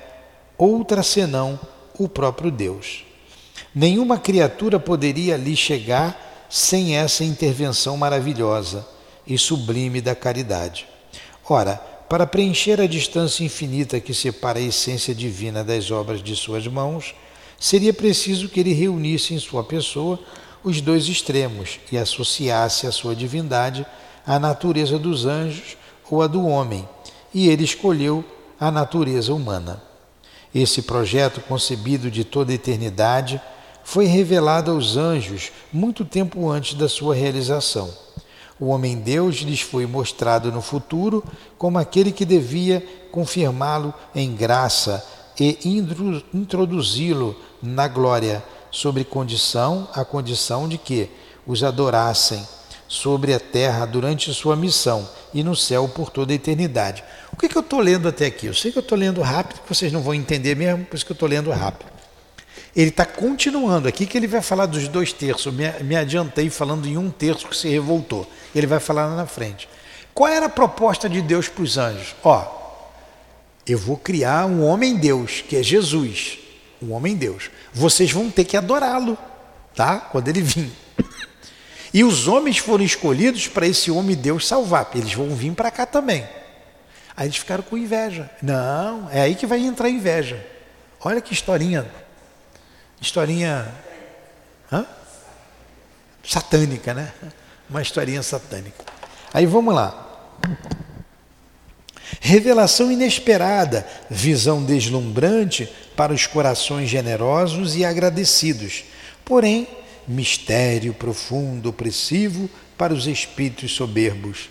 outra 0.59 1.01
senão 1.01 1.61
o 1.97 2.09
próprio 2.09 2.51
Deus. 2.51 3.05
Nenhuma 3.75 4.19
criatura 4.19 4.79
poderia 4.79 5.37
lhe 5.37 5.57
chegar 5.57 6.47
sem 6.49 6.97
essa 6.97 7.25
intervenção 7.25 7.97
maravilhosa 7.97 8.87
e 9.27 9.37
sublime 9.37 10.01
da 10.01 10.15
caridade. 10.15 10.87
Ora, 11.49 11.75
para 12.09 12.27
preencher 12.27 12.81
a 12.81 12.87
distância 12.87 13.43
infinita 13.43 13.99
que 13.99 14.15
separa 14.15 14.59
a 14.59 14.63
essência 14.63 15.15
divina 15.15 15.65
das 15.65 15.91
obras 15.91 16.23
de 16.23 16.37
suas 16.37 16.67
mãos, 16.69 17.15
seria 17.59 17.93
preciso 17.93 18.49
que 18.49 18.61
ele 18.61 18.73
reunisse 18.73 19.35
em 19.35 19.39
sua 19.39 19.65
pessoa 19.65 20.21
os 20.63 20.81
dois 20.81 21.09
extremos 21.09 21.81
e 21.91 21.99
associasse 21.99 22.87
a 22.87 22.93
sua 22.93 23.17
divindade 23.17 23.85
à 24.27 24.39
natureza 24.39 24.99
dos 24.99 25.27
anjos 25.27 25.77
ou 26.09 26.23
à 26.23 26.27
do 26.27 26.47
homem, 26.47 26.89
e 27.33 27.49
ele 27.49 27.65
escolheu 27.65 28.25
a 28.61 28.71
natureza 28.71 29.35
humana. 29.35 29.83
Esse 30.55 30.83
projeto, 30.83 31.41
concebido 31.41 32.11
de 32.11 32.23
toda 32.23 32.53
a 32.53 32.55
eternidade, 32.55 33.41
foi 33.85 34.07
revelado 34.07 34.73
aos 34.73 34.97
anjos 34.97 35.53
muito 35.73 36.05
tempo 36.05 36.51
antes 36.51 36.75
da 36.75 36.89
sua 36.89 37.15
realização. 37.15 37.89
O 38.59 38.67
homem-deus 38.67 39.37
lhes 39.37 39.61
foi 39.61 39.87
mostrado 39.87 40.51
no 40.51 40.63
futuro 40.63 41.23
como 41.59 41.79
aquele 41.79 42.11
que 42.11 42.25
devia 42.25 42.85
confirmá-lo 43.13 43.93
em 44.15 44.35
graça 44.35 45.05
e 45.39 45.59
introduzi-lo 46.33 47.37
na 47.63 47.87
glória, 47.87 48.43
sobre 48.71 49.05
condição, 49.05 49.89
a 49.93 50.05
condição 50.05 50.69
de 50.69 50.77
que 50.77 51.09
os 51.47 51.63
adorassem 51.63 52.45
sobre 52.89 53.33
a 53.33 53.39
terra 53.39 53.87
durante 53.87 54.33
sua 54.35 54.57
missão 54.57 55.09
e 55.33 55.45
no 55.45 55.55
céu 55.55 55.89
por 55.89 56.11
toda 56.11 56.33
a 56.33 56.37
eternidade. 56.37 57.05
O 57.33 57.37
que, 57.37 57.49
que 57.49 57.57
eu 57.57 57.63
estou 57.63 57.81
lendo 57.81 58.09
até 58.09 58.27
aqui? 58.27 58.47
Eu 58.47 58.55
sei 58.55 58.73
que 58.73 58.79
eu 58.79 58.83
estou 58.83 58.99
lendo 58.99 59.21
rápido, 59.21 59.61
vocês 59.69 59.93
não 59.93 60.01
vão 60.01 60.15
entender 60.15 60.57
mesmo, 60.57 60.85
por 60.85 60.97
isso 60.97 61.07
que 61.07 61.13
eu 61.13 61.15
estou 61.15 61.29
lendo 61.29 61.51
rápido. 61.51 61.94
Ele 62.77 62.91
está 62.91 63.07
continuando 63.07 63.87
aqui 63.87 64.05
que 64.05 64.19
ele 64.19 64.27
vai 64.27 64.43
falar 64.43 64.67
dos 64.67 64.89
dois 64.89 65.13
terços. 65.13 65.53
Me, 65.53 65.71
me 65.85 65.95
adiantei 65.95 66.51
falando 66.51 66.87
em 66.87 66.97
um 66.97 67.11
terço 67.11 67.47
que 67.47 67.57
se 67.57 67.69
revoltou. 67.69 68.29
Ele 68.55 68.67
vai 68.67 68.81
falar 68.81 69.07
lá 69.07 69.17
na 69.17 69.27
frente. 69.27 69.69
Qual 70.13 70.29
era 70.29 70.47
a 70.47 70.49
proposta 70.49 71.09
de 71.09 71.23
Deus 71.23 71.49
para 71.49 71.63
os 71.63 71.79
anjos? 71.79 72.15
Ó, 72.25 72.65
eu 73.67 73.79
vou 73.79 73.97
criar 73.97 74.47
um 74.47 74.65
homem-deus, 74.65 75.45
que 75.49 75.57
é 75.57 75.63
Jesus. 75.63 76.39
Um 76.83 76.93
homem-deus. 76.93 77.51
Vocês 77.73 78.11
vão 78.11 78.29
ter 78.29 78.45
que 78.45 78.57
adorá-lo, 78.57 79.17
tá? 79.75 79.99
Quando 79.99 80.29
ele 80.29 80.43
vir. 80.43 80.71
E 81.93 82.03
os 82.03 82.27
homens 82.27 82.59
foram 82.59 82.85
escolhidos 82.85 83.47
para 83.47 83.69
esse 83.69 83.89
homem-deus 83.89 84.49
salvar. 84.49 84.91
Eles 84.97 85.15
vão 85.15 85.31
vir 85.31 85.53
para 85.53 85.71
cá 85.71 85.87
também. 85.87 86.27
Aí 87.17 87.29
eles 87.29 87.37
ficaram 87.37 87.63
com 87.63 87.79
inveja. 87.79 88.29
Não, 88.43 89.09
é 89.13 89.21
aí 89.21 89.37
que 89.37 89.47
vai 89.47 89.61
entrar 89.61 89.89
inveja. 89.89 90.45
Olha 91.01 91.21
que 91.21 91.33
historinha 91.33 91.87
historinha 93.05 93.71
hã? 94.73 94.87
satânica, 96.27 96.95
né? 96.95 97.13
Uma 97.69 97.83
historinha 97.83 98.23
satânica. 98.23 98.83
Aí 99.33 99.45
vamos 99.45 99.75
lá. 99.75 100.01
Revelação 102.21 102.91
inesperada, 102.91 103.87
visão 104.09 104.65
deslumbrante 104.65 105.71
para 105.95 106.13
os 106.13 106.27
corações 106.27 106.89
generosos 106.89 107.77
e 107.77 107.85
agradecidos, 107.85 108.85
porém, 109.25 109.69
mistério 110.09 110.95
profundo, 110.95 111.69
opressivo 111.69 112.49
para 112.77 112.95
os 112.95 113.07
espíritos 113.07 113.73
soberbos. 113.73 114.49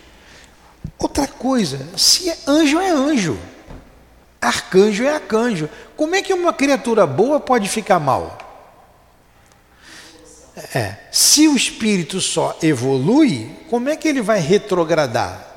Outra 0.99 1.27
coisa, 1.27 1.87
se 1.97 2.29
é 2.29 2.37
anjo 2.47 2.79
é 2.79 2.89
anjo, 2.89 3.39
arcanjo 4.39 5.03
é 5.03 5.13
arcanjo. 5.15 5.69
Como 5.95 6.15
é 6.15 6.21
que 6.21 6.33
uma 6.33 6.53
criatura 6.53 7.07
boa 7.07 7.39
pode 7.39 7.67
ficar 7.67 7.99
mal? 7.99 8.42
É, 10.55 10.95
se 11.11 11.47
o 11.47 11.55
espírito 11.55 12.21
só 12.21 12.57
evolui, 12.61 13.49
como 13.69 13.89
é 13.89 13.95
que 13.95 14.07
ele 14.07 14.21
vai 14.21 14.39
retrogradar? 14.39 15.47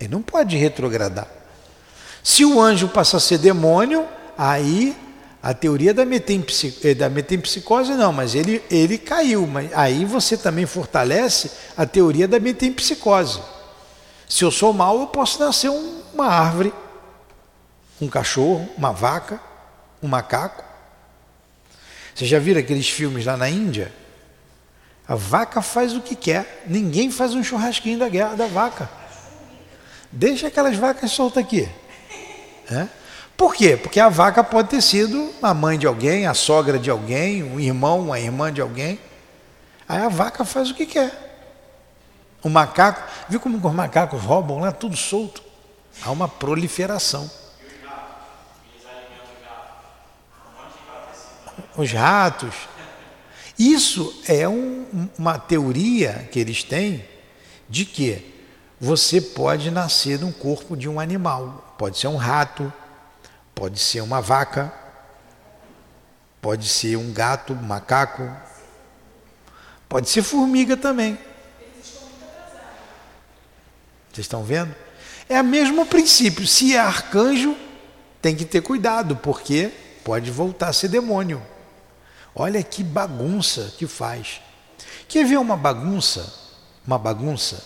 Ele 0.00 0.10
não 0.10 0.20
pode 0.20 0.56
retrogradar. 0.56 1.28
Se 2.24 2.44
o 2.44 2.60
anjo 2.60 2.88
passa 2.88 3.18
a 3.18 3.20
ser 3.20 3.38
demônio, 3.38 4.06
aí 4.36 4.96
a 5.42 5.54
teoria 5.54 5.94
da, 5.94 6.04
metempsic, 6.04 6.86
eh, 6.86 6.94
da 6.94 7.08
metempsicose 7.08 7.92
não, 7.94 8.12
mas 8.12 8.34
ele, 8.34 8.62
ele 8.70 8.98
caiu. 8.98 9.46
Mas 9.46 9.72
aí 9.72 10.04
você 10.04 10.36
também 10.36 10.66
fortalece 10.66 11.50
a 11.76 11.86
teoria 11.86 12.26
da 12.26 12.40
metempsicose. 12.40 13.40
Se 14.28 14.44
eu 14.44 14.50
sou 14.50 14.72
mal, 14.72 15.00
eu 15.00 15.06
posso 15.08 15.38
nascer 15.40 15.68
um, 15.68 16.00
uma 16.14 16.26
árvore, 16.26 16.72
um 18.00 18.08
cachorro, 18.08 18.68
uma 18.76 18.92
vaca, 18.92 19.40
um 20.02 20.08
macaco. 20.08 20.64
Você 22.14 22.26
já 22.26 22.38
viram 22.38 22.60
aqueles 22.60 22.88
filmes 22.88 23.24
lá 23.24 23.36
na 23.36 23.48
Índia? 23.48 23.92
A 25.06 25.14
vaca 25.14 25.60
faz 25.60 25.94
o 25.94 26.00
que 26.00 26.14
quer, 26.14 26.64
ninguém 26.66 27.10
faz 27.10 27.34
um 27.34 27.42
churrasquinho 27.42 27.98
da 27.98 28.08
guerra 28.08 28.34
da 28.34 28.46
vaca. 28.46 28.88
Deixa 30.10 30.48
aquelas 30.48 30.76
vacas 30.76 31.10
soltas 31.10 31.42
aqui. 31.42 31.68
É? 32.70 32.86
Por 33.36 33.54
quê? 33.54 33.76
Porque 33.76 33.98
a 33.98 34.08
vaca 34.08 34.44
pode 34.44 34.68
ter 34.68 34.80
sido 34.80 35.32
a 35.42 35.52
mãe 35.52 35.78
de 35.78 35.86
alguém, 35.86 36.26
a 36.26 36.34
sogra 36.34 36.78
de 36.78 36.90
alguém, 36.90 37.42
um 37.42 37.58
irmão, 37.58 38.00
uma 38.00 38.20
irmã 38.20 38.52
de 38.52 38.60
alguém. 38.60 39.00
Aí 39.88 40.00
a 40.00 40.08
vaca 40.08 40.44
faz 40.44 40.70
o 40.70 40.74
que 40.74 40.86
quer. 40.86 41.30
O 42.42 42.48
macaco, 42.48 43.02
viu 43.28 43.40
como 43.40 43.56
os 43.56 43.74
macacos 43.74 44.20
roubam 44.22 44.60
lá 44.60 44.70
tudo 44.70 44.96
solto? 44.96 45.42
Há 46.04 46.10
uma 46.10 46.28
proliferação. 46.28 47.30
Os 51.76 51.92
ratos. 51.92 52.54
Isso 53.62 54.20
é 54.26 54.48
um, 54.48 55.08
uma 55.16 55.38
teoria 55.38 56.28
que 56.32 56.40
eles 56.40 56.64
têm 56.64 57.04
de 57.68 57.84
que 57.84 58.34
você 58.80 59.20
pode 59.20 59.70
nascer 59.70 60.18
num 60.18 60.32
corpo 60.32 60.76
de 60.76 60.88
um 60.88 60.98
animal. 60.98 61.76
Pode 61.78 61.96
ser 61.96 62.08
um 62.08 62.16
rato, 62.16 62.72
pode 63.54 63.78
ser 63.78 64.00
uma 64.00 64.20
vaca, 64.20 64.72
pode 66.40 66.68
ser 66.68 66.96
um 66.96 67.12
gato, 67.12 67.52
um 67.52 67.62
macaco, 67.62 68.28
pode 69.88 70.10
ser 70.10 70.24
formiga 70.24 70.76
também. 70.76 71.16
Vocês 74.12 74.24
estão 74.24 74.42
vendo? 74.42 74.74
É 75.28 75.40
o 75.40 75.44
mesmo 75.44 75.86
princípio. 75.86 76.48
Se 76.48 76.74
é 76.74 76.80
arcanjo, 76.80 77.56
tem 78.20 78.34
que 78.34 78.44
ter 78.44 78.60
cuidado, 78.60 79.14
porque 79.14 79.70
pode 80.02 80.32
voltar 80.32 80.70
a 80.70 80.72
ser 80.72 80.88
demônio. 80.88 81.40
Olha 82.34 82.62
que 82.62 82.82
bagunça 82.82 83.74
que 83.76 83.86
faz. 83.86 84.40
Quer 85.08 85.26
ver 85.26 85.38
uma 85.38 85.56
bagunça? 85.56 86.32
Uma 86.86 86.98
bagunça? 86.98 87.62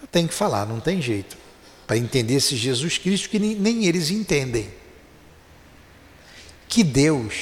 Eu 0.00 0.06
tenho 0.06 0.28
que 0.28 0.34
falar, 0.34 0.66
não 0.66 0.80
tem 0.80 1.00
jeito. 1.00 1.36
Para 1.86 1.96
entender 1.96 2.34
esse 2.34 2.56
Jesus 2.56 2.98
Cristo 2.98 3.28
que 3.28 3.38
nem, 3.38 3.54
nem 3.54 3.86
eles 3.86 4.10
entendem. 4.10 4.70
Que 6.68 6.84
Deus, 6.84 7.34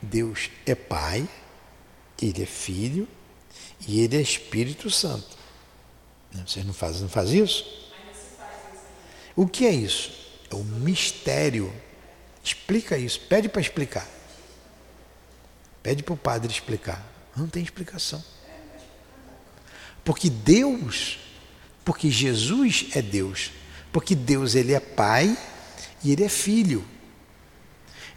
Deus 0.00 0.50
é 0.64 0.74
Pai, 0.74 1.28
Ele 2.20 2.42
é 2.42 2.46
Filho 2.46 3.08
e 3.86 4.00
Ele 4.00 4.16
é 4.16 4.20
Espírito 4.20 4.90
Santo. 4.90 5.36
Vocês 6.46 6.64
não 6.64 6.74
fazem, 6.74 7.02
não 7.02 7.08
faz 7.08 7.30
isso? 7.30 7.64
O 9.34 9.46
que 9.46 9.66
é 9.66 9.72
isso? 9.72 10.12
É 10.50 10.54
o 10.54 10.64
mistério. 10.64 11.72
Explica 12.42 12.96
isso. 12.96 13.20
Pede 13.20 13.48
para 13.48 13.60
explicar. 13.60 14.15
Pede 15.86 16.02
para 16.02 16.14
o 16.14 16.16
padre 16.16 16.52
explicar. 16.52 17.00
Não 17.36 17.46
tem 17.46 17.62
explicação. 17.62 18.20
Porque 20.04 20.28
Deus, 20.28 21.20
porque 21.84 22.10
Jesus 22.10 22.86
é 22.92 23.00
Deus. 23.00 23.52
Porque 23.92 24.12
Deus 24.16 24.56
ele 24.56 24.74
é 24.74 24.80
pai 24.80 25.38
e 26.02 26.10
ele 26.10 26.24
é 26.24 26.28
filho. 26.28 26.84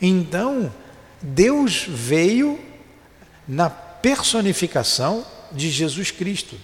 Então, 0.02 0.74
Deus 1.22 1.86
veio 1.88 2.60
na 3.48 3.70
personificação 3.70 5.24
de 5.52 5.70
Jesus 5.70 6.10
Cristo. 6.10 6.60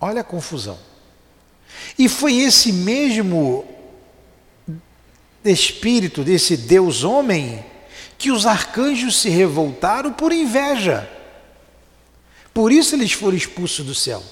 Olha 0.00 0.22
a 0.22 0.24
confusão. 0.24 0.78
E 1.98 2.08
foi 2.08 2.36
esse 2.36 2.72
mesmo 2.72 3.68
espírito 5.44 6.24
desse 6.24 6.56
Deus 6.56 7.04
homem 7.04 7.71
que 8.22 8.30
os 8.30 8.46
arcanjos 8.46 9.20
se 9.20 9.28
revoltaram 9.28 10.12
por 10.12 10.30
inveja. 10.30 11.10
Por 12.54 12.70
isso 12.70 12.94
eles 12.94 13.10
foram 13.10 13.36
expulsos 13.36 13.84
do 13.84 13.96
céu. 13.96 14.22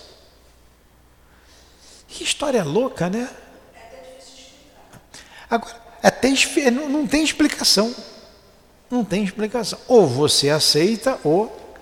Que 2.06 2.22
história 2.22 2.62
louca, 2.62 3.10
né? 3.10 3.28
Agora, 5.50 5.74
até 6.00 6.30
não, 6.70 6.88
não 6.88 7.04
tem 7.04 7.24
explicação. 7.24 7.92
Não 8.88 9.04
tem 9.04 9.24
explicação. 9.24 9.76
Ou 9.88 10.06
você 10.06 10.50
aceita, 10.50 11.18
ou 11.24 11.76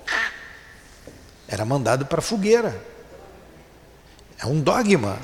era 1.46 1.66
mandado 1.66 2.06
para 2.06 2.20
a 2.20 2.22
fogueira. 2.22 2.82
É 4.38 4.46
um 4.46 4.62
dogma. 4.62 5.18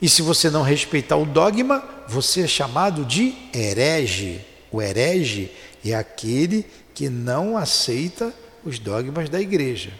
E 0.00 0.08
se 0.08 0.22
você 0.22 0.48
não 0.48 0.62
respeitar 0.62 1.16
o 1.16 1.26
dogma, 1.26 1.86
você 2.08 2.44
é 2.44 2.46
chamado 2.46 3.04
de 3.04 3.36
herege. 3.52 4.42
O 4.70 4.80
herege 4.80 5.54
é 5.90 5.94
aquele 5.94 6.64
que 6.94 7.08
não 7.08 7.56
aceita 7.56 8.32
os 8.64 8.78
dogmas 8.78 9.28
da 9.28 9.40
igreja. 9.40 9.92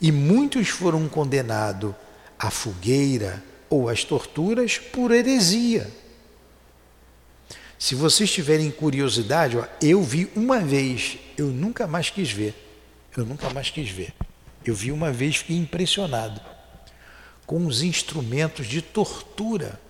E 0.00 0.12
muitos 0.12 0.68
foram 0.68 1.08
condenados 1.08 1.94
à 2.38 2.50
fogueira 2.50 3.42
ou 3.70 3.88
às 3.88 4.04
torturas 4.04 4.78
por 4.78 5.10
heresia. 5.10 5.90
Se 7.78 7.94
vocês 7.94 8.30
tiverem 8.30 8.70
curiosidade, 8.70 9.56
ó, 9.56 9.64
eu 9.80 10.02
vi 10.02 10.30
uma 10.34 10.60
vez, 10.60 11.18
eu 11.36 11.46
nunca 11.46 11.86
mais 11.86 12.10
quis 12.10 12.30
ver. 12.30 12.54
Eu 13.16 13.24
nunca 13.24 13.48
mais 13.50 13.70
quis 13.70 13.88
ver. 13.88 14.12
Eu 14.64 14.74
vi 14.74 14.92
uma 14.92 15.12
vez, 15.12 15.36
fiquei 15.36 15.56
impressionado 15.56 16.40
com 17.46 17.64
os 17.66 17.82
instrumentos 17.82 18.66
de 18.66 18.82
tortura 18.82 19.80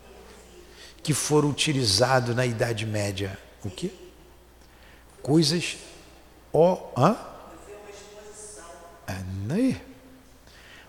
que 1.03 1.15
foram 1.15 1.51
utilizados 1.51 2.37
na 2.37 2.45
Idade 2.45 2.85
Média. 2.85 3.39
O 3.65 3.71
quê? 3.71 3.91
Coisas. 5.27 5.77
Ó, 6.53 6.93
hã? 6.97 7.17
É, 9.09 9.77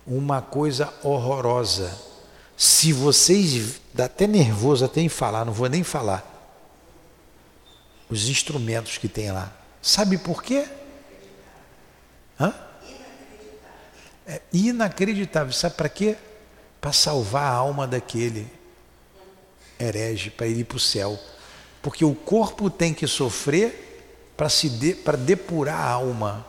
uma 0.05 0.43
coisa 0.43 0.93
horrorosa. 1.01 1.97
Se 2.55 2.93
vocês. 2.93 3.81
dá 3.91 4.05
até 4.05 4.27
nervoso 4.27 4.85
até 4.85 5.01
em 5.01 5.09
falar, 5.09 5.43
não 5.43 5.51
vou 5.51 5.67
nem 5.67 5.83
falar. 5.83 6.23
Os 8.07 8.29
instrumentos 8.29 8.99
que 8.99 9.07
tem 9.07 9.31
lá. 9.31 9.51
Sabe 9.81 10.19
por 10.19 10.43
quê? 10.43 10.67
Hã? 12.39 12.53
É 14.27 14.39
inacreditável. 14.53 15.51
Sabe 15.51 15.73
para 15.73 15.89
quê? 15.89 16.15
para 16.79 16.93
salvar 16.93 17.51
a 17.51 17.55
alma 17.55 17.87
daquele 17.87 18.47
herege, 19.79 20.29
para 20.29 20.45
ir 20.45 20.63
para 20.63 20.77
o 20.77 20.79
céu. 20.79 21.19
Porque 21.81 22.05
o 22.05 22.13
corpo 22.13 22.69
tem 22.69 22.93
que 22.93 23.07
sofrer 23.07 23.86
para 24.37 24.49
se 24.49 24.69
de, 24.69 24.93
para 24.93 25.17
depurar 25.17 25.75
a 25.75 25.89
alma. 25.89 26.45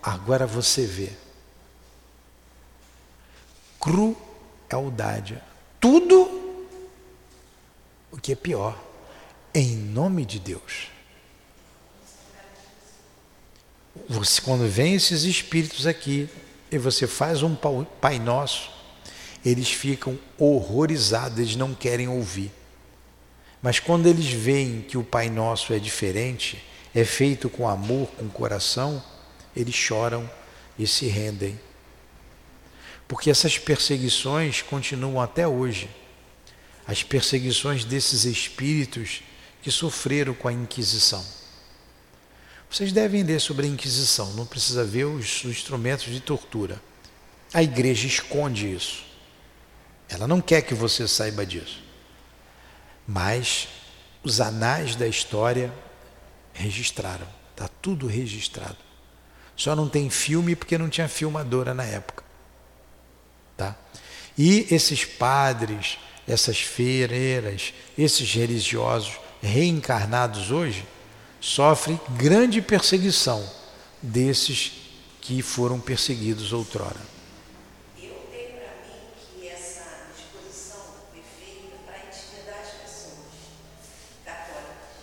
Agora 0.00 0.46
você 0.46 0.86
vê. 0.86 1.10
Crueldade. 3.80 5.42
Tudo 5.80 6.64
o 8.12 8.16
que 8.16 8.32
é 8.32 8.36
pior. 8.36 8.80
Em 9.52 9.76
nome 9.76 10.24
de 10.24 10.38
Deus. 10.38 10.88
Você, 14.08 14.40
quando 14.40 14.68
vem 14.68 14.94
esses 14.94 15.24
espíritos 15.24 15.86
aqui 15.88 16.28
e 16.70 16.78
você 16.78 17.08
faz 17.08 17.42
um 17.42 17.56
Pai 18.00 18.20
Nosso, 18.20 18.70
eles 19.44 19.70
ficam 19.72 20.16
horrorizados, 20.38 21.38
eles 21.38 21.56
não 21.56 21.74
querem 21.74 22.06
ouvir. 22.06 22.52
Mas 23.66 23.80
quando 23.80 24.06
eles 24.06 24.26
veem 24.26 24.80
que 24.80 24.96
o 24.96 25.02
Pai 25.02 25.28
Nosso 25.28 25.72
é 25.72 25.78
diferente, 25.80 26.64
é 26.94 27.04
feito 27.04 27.50
com 27.50 27.68
amor, 27.68 28.06
com 28.16 28.28
coração, 28.28 29.02
eles 29.56 29.74
choram 29.74 30.30
e 30.78 30.86
se 30.86 31.06
rendem. 31.08 31.58
Porque 33.08 33.28
essas 33.28 33.58
perseguições 33.58 34.62
continuam 34.62 35.20
até 35.20 35.48
hoje. 35.48 35.90
As 36.86 37.02
perseguições 37.02 37.84
desses 37.84 38.24
espíritos 38.24 39.24
que 39.60 39.72
sofreram 39.72 40.32
com 40.32 40.46
a 40.46 40.52
Inquisição. 40.52 41.26
Vocês 42.70 42.92
devem 42.92 43.24
ler 43.24 43.40
sobre 43.40 43.66
a 43.66 43.68
Inquisição, 43.68 44.32
não 44.34 44.46
precisa 44.46 44.84
ver 44.84 45.06
os 45.06 45.44
instrumentos 45.44 46.04
de 46.04 46.20
tortura. 46.20 46.80
A 47.52 47.64
igreja 47.64 48.06
esconde 48.06 48.72
isso. 48.72 49.04
Ela 50.08 50.28
não 50.28 50.40
quer 50.40 50.62
que 50.62 50.72
você 50.72 51.08
saiba 51.08 51.44
disso. 51.44 51.85
Mas 53.06 53.68
os 54.22 54.40
anais 54.40 54.96
da 54.96 55.06
história 55.06 55.72
Registraram. 56.58 57.26
Está 57.50 57.68
tudo 57.82 58.06
registrado. 58.06 58.78
Só 59.54 59.76
não 59.76 59.88
tem 59.88 60.08
filme 60.08 60.56
porque 60.56 60.78
não 60.78 60.88
tinha 60.88 61.06
filmadora 61.06 61.74
na 61.74 61.84
época. 61.84 62.24
Tá? 63.56 63.76
E 64.36 64.66
esses 64.70 65.04
padres, 65.04 65.98
essas 66.26 66.58
feireiras, 66.58 67.74
esses 67.96 68.32
religiosos 68.32 69.18
reencarnados 69.42 70.50
hoje 70.50 70.86
sofrem 71.40 72.00
grande 72.16 72.60
perseguição 72.62 73.46
desses 74.02 74.72
que 75.20 75.42
foram 75.42 75.78
perseguidos 75.78 76.52
outrora. 76.52 77.00
Eu 77.98 78.14
tenho 78.30 78.56
para 78.58 78.72
mim 78.86 79.10
que 79.40 79.48
essa 79.48 80.08
disposição 80.14 80.78
foi 81.10 81.22
feita 81.38 81.76
para 81.84 81.98
intimidar 81.98 82.60
as 82.60 82.70
pessoas 82.82 83.26
católicas. 84.24 84.96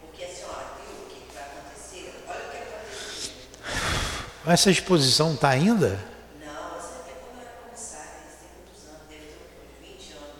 Porque 0.00 0.24
a 0.24 0.28
senhora 0.28 0.72
viu 0.86 0.96
o 1.02 1.08
que 1.08 1.34
vai 1.34 1.44
acontecer? 1.44 2.14
Olha 2.28 2.46
o 2.46 2.50
que 2.50 2.56
aconteceu. 2.56 3.32
Essa 4.48 4.70
exposição 4.70 5.34
está 5.34 5.50
ainda? 5.50 5.90
Não, 6.40 6.70
têm 7.04 7.14
muitos 7.34 8.84
anos, 8.84 9.02
deve 9.08 9.24
ter 9.24 9.36
uns 9.36 9.88
20 9.88 10.12
anos 10.12 10.36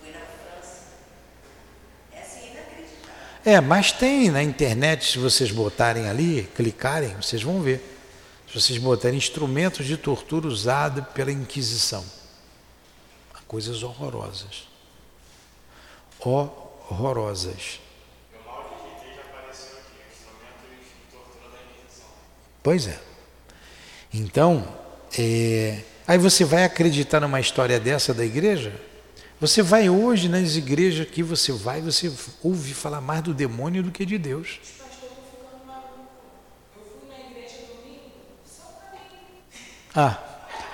foi 0.00 0.10
na 0.12 0.20
França. 0.20 0.82
É 2.12 2.18
inacreditável. 2.50 3.42
É, 3.44 3.60
mas 3.60 3.92
tem 3.92 4.30
na 4.30 4.42
internet, 4.42 5.12
se 5.12 5.18
vocês 5.18 5.50
botarem 5.50 6.08
ali, 6.08 6.48
clicarem, 6.54 7.16
vocês 7.20 7.42
vão 7.42 7.60
ver. 7.60 7.90
Se 8.48 8.60
vocês 8.60 8.78
botarem 8.78 9.18
instrumentos 9.18 9.84
de 9.84 9.96
tortura 9.96 10.46
usados 10.46 11.04
pela 11.08 11.32
Inquisição. 11.32 12.04
Coisas 13.48 13.82
horrorosas. 13.82 14.68
Horrorosas. 16.18 17.80
Eu 18.32 18.42
mal 18.44 18.64
digitei 18.68 19.14
já 19.14 19.22
apareceu 19.22 19.78
aqui, 19.78 19.98
instrumentos 20.10 20.88
de 20.88 21.12
tortura 21.12 21.50
da 21.50 21.58
Inquisição. 21.62 22.08
Pois 22.64 22.88
é. 22.88 22.98
Então, 24.12 24.66
é, 25.16 25.78
aí 26.08 26.18
você 26.18 26.44
vai 26.44 26.64
acreditar 26.64 27.20
numa 27.20 27.38
história 27.38 27.78
dessa 27.78 28.12
da 28.12 28.24
igreja? 28.24 28.72
Você 29.40 29.62
vai 29.62 29.88
hoje 29.88 30.28
nas 30.28 30.56
igrejas 30.56 31.06
que 31.08 31.22
você 31.22 31.52
vai, 31.52 31.80
você 31.80 32.10
ouve 32.42 32.74
falar 32.74 33.00
mais 33.00 33.22
do 33.22 33.32
demônio 33.34 33.82
do 33.82 33.92
que 33.92 34.04
de 34.06 34.18
Deus. 34.18 34.58
Ah, 39.94 40.18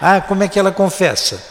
ah, 0.00 0.20
como 0.22 0.42
é 0.42 0.48
que 0.48 0.58
ela 0.58 0.72
confessa? 0.72 1.42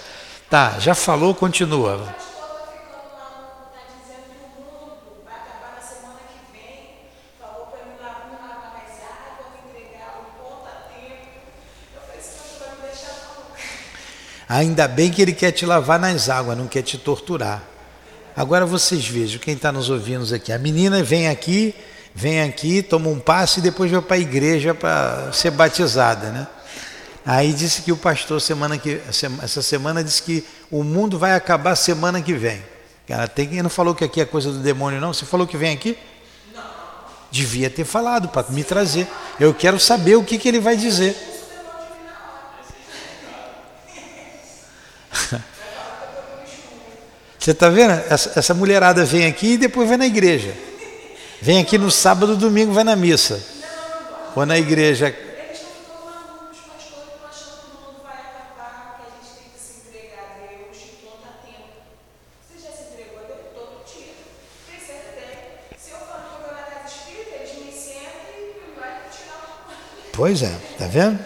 Tá, 0.49 0.79
já 0.79 0.95
falou, 0.95 1.35
continua. 1.35 1.95
O 1.95 1.99
pastor 1.99 2.15
está 2.55 2.71
ficando 2.71 3.13
maluco, 3.13 3.69
está 3.69 3.81
dizendo 3.93 4.25
que 4.33 4.41
o 4.41 4.63
mundo 4.63 5.21
vai 5.23 5.35
acabar 5.35 5.75
na 5.75 5.81
semana 5.81 6.19
que 6.31 6.51
vem. 6.51 7.13
Falou 7.39 7.67
para 7.67 7.85
me 7.85 7.99
lavar, 8.01 8.25
me 8.25 8.37
lavar 8.37 8.73
mais 8.73 8.97
água, 9.03 9.51
me 9.53 9.69
entregar 9.69 10.17
o 10.17 10.41
ponto 10.41 10.65
a 10.65 10.89
tempo. 10.89 11.29
Eu 11.93 12.01
falei, 12.01 12.17
esse 12.17 12.31
pastor 12.39 12.67
vai 12.67 12.75
me 12.77 12.81
deixar 12.89 13.13
maluco. 13.27 13.53
Ainda 14.59 14.89
bem 14.89 15.09
que 15.09 15.21
ele 15.21 15.31
quer 15.31 15.53
te 15.53 15.65
lavar 15.65 15.97
nas 15.97 16.27
águas, 16.27 16.57
não 16.57 16.67
quer 16.67 16.81
te 16.81 16.97
torturar. 16.97 17.63
Agora 18.35 18.65
vocês 18.65 19.07
vejam, 19.07 19.39
quem 19.39 19.53
está 19.53 19.71
nos 19.71 19.89
ouvindo 19.89 20.35
aqui, 20.35 20.51
a 20.51 20.59
menina 20.59 21.01
vem 21.01 21.29
aqui, 21.29 21.73
vem 22.13 22.41
aqui, 22.41 22.83
toma 22.83 23.07
um 23.07 23.21
passe 23.21 23.61
e 23.61 23.63
depois 23.63 23.89
vai 23.89 24.01
para 24.01 24.17
a 24.17 24.19
igreja 24.19 24.75
para 24.75 25.31
ser 25.31 25.51
batizada, 25.51 26.29
né? 26.31 26.45
Aí 27.25 27.53
disse 27.53 27.83
que 27.83 27.93
o 27.93 27.95
pastor 27.95 28.41
semana 28.41 28.77
que 28.77 28.99
essa 29.07 29.61
semana 29.61 30.03
disse 30.03 30.21
que 30.21 30.45
o 30.69 30.83
mundo 30.83 31.17
vai 31.17 31.35
acabar 31.35 31.73
semana 31.77 32.21
que 32.21 32.33
vem. 32.33 32.61
Cara, 33.07 33.29
tem 33.29 33.47
quem 33.47 33.63
não 33.63 33.69
falou 33.69 33.95
que 33.95 34.03
aqui 34.03 34.19
é 34.19 34.25
coisa 34.25 34.51
do 34.51 34.59
demônio 34.59 34.99
não? 34.99 35.13
Você 35.13 35.25
falou 35.25 35.47
que 35.47 35.55
vem 35.55 35.73
aqui? 35.73 35.97
Não. 36.53 36.61
Devia 37.31 37.69
ter 37.69 37.85
falado 37.85 38.27
para 38.27 38.45
me 38.49 38.65
trazer. 38.65 39.07
Eu 39.39 39.53
quero 39.53 39.79
saber 39.79 40.17
o 40.17 40.23
que, 40.25 40.37
que 40.37 40.49
ele 40.49 40.59
vai 40.59 40.75
dizer. 40.75 41.28
Você 47.39 47.51
está 47.51 47.69
vendo? 47.69 47.93
Essa, 48.09 48.37
essa 48.37 48.53
mulherada 48.53 49.05
vem 49.05 49.25
aqui 49.25 49.53
e 49.53 49.57
depois 49.57 49.87
vai 49.87 49.95
na 49.95 50.05
igreja. 50.05 50.53
Vem 51.41 51.61
aqui 51.61 51.77
no 51.77 51.89
sábado, 51.89 52.35
domingo 52.35 52.73
vai 52.73 52.83
na 52.83 52.97
missa. 52.97 53.41
Ou 54.35 54.45
na 54.45 54.59
igreja. 54.59 55.15
Pois 70.11 70.43
é, 70.43 70.53
tá 70.77 70.85
vendo? 70.85 71.17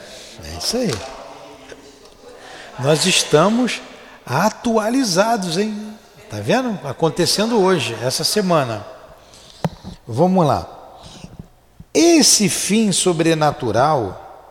É 0.45 0.57
isso 0.59 0.77
aí. 0.77 0.91
Nós 2.77 3.07
estamos 3.07 3.81
atualizados, 4.23 5.57
hein? 5.57 5.97
Tá 6.33 6.39
vendo? 6.39 6.79
Acontecendo 6.83 7.61
hoje, 7.61 7.95
essa 8.01 8.23
semana. 8.23 8.83
Vamos 10.07 10.43
lá. 10.43 10.99
Esse 11.93 12.49
fim 12.49 12.91
sobrenatural, 12.91 14.49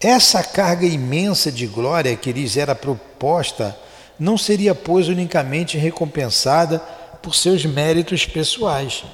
essa 0.00 0.42
carga 0.42 0.84
imensa 0.84 1.52
de 1.52 1.68
glória 1.68 2.16
que 2.16 2.32
lhes 2.32 2.56
era 2.56 2.74
proposta, 2.74 3.78
não 4.18 4.36
seria, 4.36 4.74
pois, 4.74 5.06
unicamente 5.06 5.78
recompensada 5.78 6.80
por 7.22 7.36
seus 7.36 7.64
méritos 7.64 8.26
pessoais. 8.26 9.04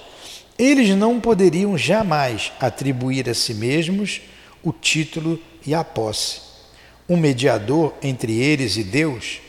Eles 0.59 0.97
não 0.97 1.21
poderiam 1.21 1.77
jamais 1.77 2.51
atribuir 2.59 3.29
a 3.29 3.35
si 3.35 3.53
mesmos 3.53 4.23
o 4.63 4.73
título 4.73 5.39
e 5.67 5.75
a 5.75 5.85
posse. 5.85 6.41
Um 7.07 7.19
mediador 7.19 7.93
entre 8.03 8.41
eles 8.41 8.79
e 8.79 8.83
Deus, 8.83 9.43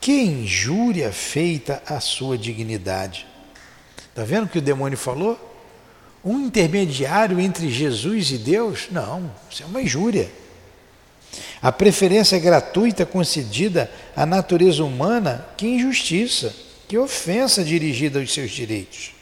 que 0.00 0.12
injúria 0.12 1.12
feita 1.12 1.82
à 1.86 2.00
sua 2.00 2.38
dignidade. 2.38 3.26
Está 4.08 4.24
vendo 4.24 4.44
o 4.44 4.48
que 4.48 4.58
o 4.58 4.62
demônio 4.62 4.96
falou? 4.96 5.38
Um 6.24 6.46
intermediário 6.46 7.38
entre 7.38 7.70
Jesus 7.70 8.30
e 8.30 8.38
Deus? 8.38 8.88
Não, 8.90 9.30
isso 9.50 9.62
é 9.62 9.66
uma 9.66 9.82
injúria. 9.82 10.30
A 11.60 11.70
preferência 11.70 12.38
gratuita 12.38 13.04
concedida 13.04 13.90
à 14.14 14.24
natureza 14.24 14.84
humana, 14.84 15.46
que 15.56 15.66
injustiça, 15.66 16.54
que 16.88 16.96
ofensa 16.96 17.64
dirigida 17.64 18.18
aos 18.18 18.32
seus 18.32 18.50
direitos. 18.50 19.12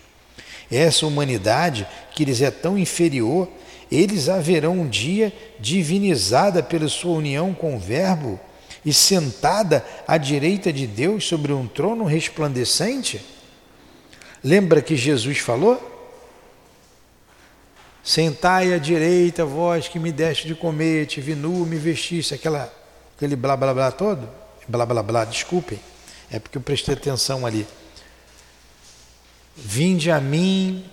Essa 0.71 1.07
humanidade 1.07 1.87
que 2.15 2.25
lhes 2.25 2.41
é 2.41 2.51
tão 2.51 2.79
inferior, 2.79 3.49
eles 3.91 4.29
a 4.29 4.39
verão 4.39 4.81
um 4.81 4.89
dia 4.89 5.33
divinizada 5.61 6.63
pela 6.63 6.89
sua 6.89 7.17
união 7.17 7.55
com 7.55 7.77
o 7.77 7.79
Verbo 7.79 8.41
e 8.85 8.93
sentada 8.93 9.85
à 10.07 10.19
direita 10.19 10.73
de 10.73 10.87
Deus 10.87 11.27
sobre 11.27 11.53
um 11.53 11.67
trono 11.67 12.05
resplandecente? 12.05 13.25
Lembra 14.43 14.83
que 14.83 14.97
Jesus 14.97 15.39
falou? 15.39 15.93
Sentai 18.03 18.75
à 18.75 18.79
direita, 18.79 19.47
vós 19.47 19.89
que 19.89 19.99
me 19.99 20.13
deste 20.13 20.47
de 20.47 20.55
comer, 20.55 21.07
te 21.07 21.21
nu, 21.35 21.65
me 21.65 21.77
vestiste, 21.77 22.35
aquela, 22.35 22.71
aquele 23.17 23.35
blá 23.35 23.57
blá 23.57 23.73
blá 23.73 23.91
todo? 23.91 24.29
Blá 24.69 24.85
blá 24.85 25.03
blá, 25.03 25.25
desculpem, 25.25 25.81
é 26.31 26.39
porque 26.39 26.59
eu 26.59 26.63
prestei 26.63 26.95
atenção 26.95 27.47
ali. 27.47 27.67
Vinde 29.57 30.11
a 30.11 30.21
mim, 30.21 30.85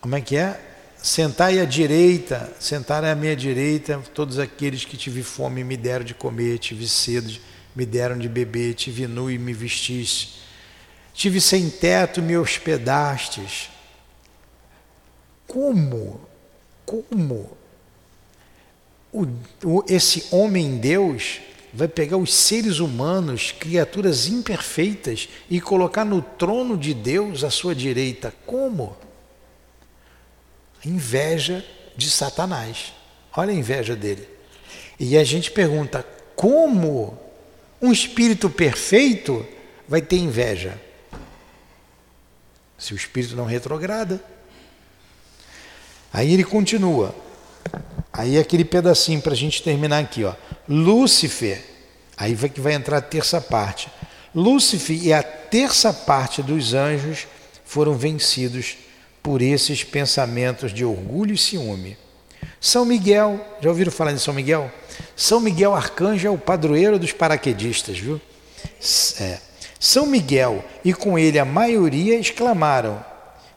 como 0.00 0.16
é 0.16 0.20
que 0.22 0.36
é? 0.36 0.71
Sentai 1.02 1.58
à 1.58 1.64
direita, 1.64 2.52
sentar 2.60 3.02
à 3.02 3.12
minha 3.16 3.34
direita, 3.34 4.00
todos 4.14 4.38
aqueles 4.38 4.84
que 4.84 4.96
tive 4.96 5.24
fome 5.24 5.64
me 5.64 5.76
deram 5.76 6.04
de 6.04 6.14
comer, 6.14 6.60
tive 6.60 6.86
sede, 6.86 7.40
me 7.74 7.84
deram 7.84 8.16
de 8.16 8.28
beber, 8.28 8.74
tive 8.74 9.08
nu 9.08 9.28
e 9.28 9.36
me 9.36 9.52
vestiste. 9.52 10.40
Tive 11.12 11.40
sem 11.40 11.68
teto, 11.68 12.22
me 12.22 12.36
hospedastes. 12.36 13.68
Como? 15.48 16.20
Como? 16.86 17.50
O, 19.12 19.26
o, 19.64 19.84
esse 19.88 20.28
homem 20.30 20.78
Deus 20.78 21.40
vai 21.74 21.88
pegar 21.88 22.16
os 22.16 22.32
seres 22.32 22.78
humanos, 22.78 23.50
criaturas 23.50 24.28
imperfeitas, 24.28 25.28
e 25.50 25.60
colocar 25.60 26.04
no 26.04 26.22
trono 26.22 26.76
de 26.76 26.94
Deus 26.94 27.42
à 27.42 27.50
sua 27.50 27.74
direita. 27.74 28.32
Como? 28.46 28.96
Inveja 30.84 31.64
de 31.96 32.10
Satanás. 32.10 32.92
Olha 33.36 33.50
a 33.50 33.54
inveja 33.54 33.94
dele. 33.96 34.28
E 34.98 35.16
a 35.16 35.24
gente 35.24 35.50
pergunta: 35.50 36.06
como 36.34 37.18
um 37.80 37.92
espírito 37.92 38.50
perfeito 38.50 39.46
vai 39.88 40.02
ter 40.02 40.16
inveja? 40.16 40.80
Se 42.78 42.92
o 42.92 42.96
espírito 42.96 43.36
não 43.36 43.44
retrograda. 43.44 44.22
Aí 46.12 46.32
ele 46.32 46.44
continua. 46.44 47.14
Aí 48.12 48.38
aquele 48.38 48.64
pedacinho 48.64 49.22
para 49.22 49.32
a 49.32 49.36
gente 49.36 49.62
terminar 49.62 50.00
aqui, 50.00 50.24
ó. 50.24 50.34
Lúcifer, 50.68 51.64
aí 52.16 52.34
vai 52.34 52.50
que 52.50 52.60
vai 52.60 52.74
entrar 52.74 52.98
a 52.98 53.02
terça 53.02 53.40
parte. 53.40 53.88
Lúcifer 54.34 55.02
e 55.02 55.12
a 55.12 55.22
terça 55.22 55.92
parte 55.92 56.42
dos 56.42 56.74
anjos 56.74 57.26
foram 57.64 57.94
vencidos 57.94 58.76
por 59.22 59.40
esses 59.40 59.84
pensamentos 59.84 60.72
de 60.72 60.84
orgulho 60.84 61.34
e 61.34 61.38
ciúme. 61.38 61.96
São 62.60 62.84
Miguel, 62.84 63.40
já 63.60 63.68
ouviram 63.68 63.92
falar 63.92 64.12
de 64.12 64.20
São 64.20 64.34
Miguel? 64.34 64.70
São 65.16 65.40
Miguel 65.40 65.74
Arcanjo 65.74 66.26
é 66.26 66.30
o 66.30 66.38
padroeiro 66.38 66.98
dos 66.98 67.12
paraquedistas, 67.12 67.98
viu? 67.98 68.20
É. 69.20 69.38
São 69.78 70.06
Miguel 70.06 70.64
e 70.84 70.92
com 70.92 71.18
ele 71.18 71.38
a 71.38 71.44
maioria 71.44 72.16
exclamaram: 72.16 73.04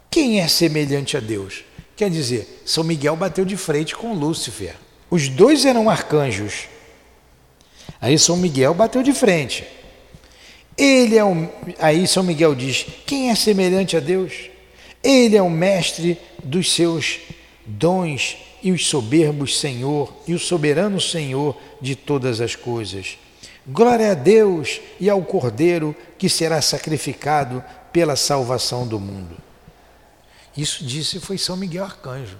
Quem 0.09 0.41
é 0.41 0.47
semelhante 0.47 1.15
a 1.15 1.19
Deus? 1.19 1.63
Quer 1.95 2.09
dizer, 2.09 2.63
São 2.65 2.83
Miguel 2.83 3.15
bateu 3.15 3.45
de 3.45 3.55
frente 3.55 3.95
com 3.95 4.13
Lúcifer. 4.13 4.75
Os 5.09 5.29
dois 5.29 5.65
eram 5.65 5.89
arcanjos. 5.89 6.67
Aí 8.01 8.17
São 8.17 8.37
Miguel 8.37 8.73
bateu 8.73 9.03
de 9.03 9.13
frente. 9.13 9.65
Ele 10.77 11.15
é 11.15 11.23
o, 11.23 11.47
aí 11.79 12.07
São 12.07 12.23
Miguel 12.23 12.55
diz: 12.55 12.85
quem 13.05 13.29
é 13.29 13.35
semelhante 13.35 13.95
a 13.95 13.99
Deus? 13.99 14.49
Ele 15.05 15.37
é 15.37 15.41
o 15.41 15.49
mestre 15.51 16.19
dos 16.43 16.71
seus 16.71 17.19
dons 17.63 18.37
e 18.63 18.71
o 18.71 18.79
soberbos 18.79 19.59
Senhor 19.59 20.11
e 20.27 20.33
o 20.33 20.39
soberano 20.39 20.99
Senhor 20.99 21.55
de 21.79 21.95
todas 21.95 22.41
as 22.41 22.55
coisas. 22.55 23.19
Glória 23.67 24.11
a 24.11 24.13
Deus 24.15 24.81
e 24.99 25.07
ao 25.07 25.21
Cordeiro 25.21 25.95
que 26.17 26.27
será 26.27 26.59
sacrificado 26.59 27.63
pela 27.93 28.15
salvação 28.15 28.87
do 28.87 28.99
mundo. 28.99 29.37
Isso 30.57 30.83
disse 30.83 31.19
foi 31.19 31.37
São 31.37 31.55
Miguel 31.55 31.83
Arcanjo. 31.83 32.39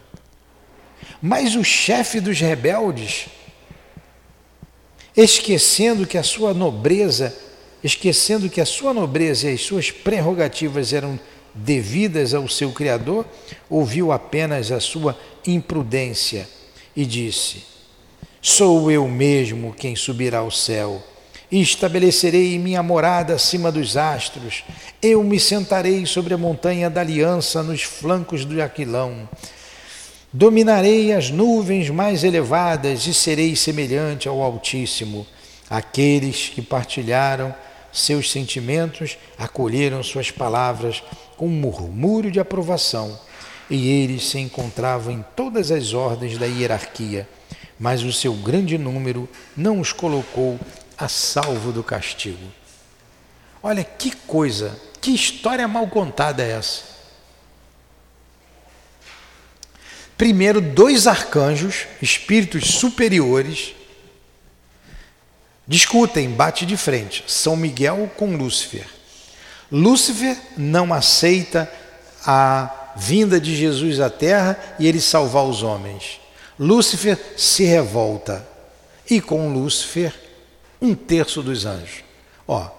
Mas 1.21 1.55
o 1.55 1.63
chefe 1.63 2.19
dos 2.19 2.39
rebeldes, 2.39 3.27
esquecendo 5.15 6.07
que 6.07 6.17
a 6.17 6.23
sua 6.23 6.51
nobreza 6.51 7.31
esquecendo 7.85 8.49
que 8.49 8.59
a 8.59 8.65
sua 8.65 8.95
nobreza 8.95 9.47
e 9.47 9.53
as 9.53 9.61
suas 9.61 9.91
prerrogativas 9.91 10.91
eram 10.91 11.19
devidas 11.55 12.33
ao 12.33 12.47
seu 12.49 12.71
Criador, 12.71 13.25
ouviu 13.69 14.11
apenas 14.11 14.71
a 14.71 14.79
sua 14.79 15.17
imprudência 15.47 16.47
e 16.95 17.05
disse: 17.05 17.63
Sou 18.41 18.91
eu 18.91 19.07
mesmo 19.07 19.73
quem 19.73 19.95
subirá 19.95 20.39
ao 20.39 20.51
céu 20.51 21.01
e 21.51 21.61
estabelecerei 21.61 22.57
minha 22.59 22.83
morada 22.83 23.35
acima 23.35 23.71
dos 23.71 23.95
astros. 23.95 24.63
Eu 25.01 25.23
me 25.23 25.39
sentarei 25.39 26.05
sobre 26.05 26.33
a 26.33 26.37
montanha 26.37 26.89
da 26.89 27.01
aliança 27.01 27.63
nos 27.63 27.81
flancos 27.83 28.43
do 28.45 28.61
Aquilão. 28.61 29.27
Dominarei 30.33 31.13
as 31.13 31.29
nuvens 31.29 31.89
mais 31.89 32.23
elevadas 32.23 33.07
e 33.07 33.13
serei 33.13 33.55
semelhante 33.55 34.27
ao 34.27 34.41
Altíssimo. 34.41 35.25
Aqueles 35.69 36.49
que 36.49 36.61
partilharam 36.61 37.55
seus 37.95 38.29
sentimentos 38.29 39.17
acolheram 39.37 40.03
suas 40.03 40.29
palavras 40.29 41.01
com 41.37 41.47
um 41.47 41.51
murmúrio 41.51 42.29
de 42.29 42.39
aprovação, 42.39 43.17
e 43.69 43.89
eles 43.89 44.27
se 44.27 44.37
encontravam 44.37 45.13
em 45.13 45.25
todas 45.35 45.71
as 45.71 45.93
ordens 45.93 46.37
da 46.37 46.45
hierarquia, 46.45 47.27
mas 47.79 48.03
o 48.03 48.11
seu 48.11 48.33
grande 48.33 48.77
número 48.77 49.27
não 49.55 49.79
os 49.79 49.91
colocou 49.93 50.59
a 50.97 51.07
salvo 51.07 51.71
do 51.71 51.83
castigo. 51.83 52.51
Olha 53.63 53.83
que 53.83 54.11
coisa, 54.11 54.79
que 55.01 55.11
história 55.11 55.67
mal 55.67 55.87
contada 55.87 56.43
é 56.43 56.51
essa. 56.51 56.83
Primeiro, 60.17 60.61
dois 60.61 61.07
arcanjos, 61.07 61.87
espíritos 62.01 62.75
superiores, 62.75 63.73
Discutem, 65.67 66.29
bate 66.29 66.65
de 66.65 66.77
frente, 66.77 67.23
São 67.27 67.55
Miguel 67.55 68.11
com 68.15 68.35
Lúcifer. 68.35 68.87
Lúcifer 69.71 70.37
não 70.55 70.93
aceita 70.93 71.71
a 72.25 72.93
vinda 72.95 73.39
de 73.39 73.55
Jesus 73.55 73.99
à 73.99 74.09
terra 74.09 74.57
e 74.79 74.87
ele 74.87 75.01
salvar 75.01 75.43
os 75.43 75.63
homens. 75.63 76.19
Lúcifer 76.59 77.19
se 77.35 77.63
revolta 77.63 78.47
e 79.09 79.19
com 79.19 79.51
Lúcifer 79.51 80.13
um 80.81 80.93
terço 80.93 81.41
dos 81.41 81.65
anjos. 81.65 82.03
Ó, 82.47 82.69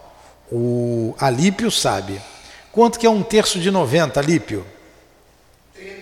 o 0.50 1.14
Alípio 1.18 1.70
sabe. 1.70 2.20
Quanto 2.70 2.98
que 2.98 3.06
é 3.06 3.10
um 3.10 3.22
terço 3.22 3.58
de 3.58 3.70
90, 3.70 4.20
Alípio? 4.20 4.64
30. 5.74 5.96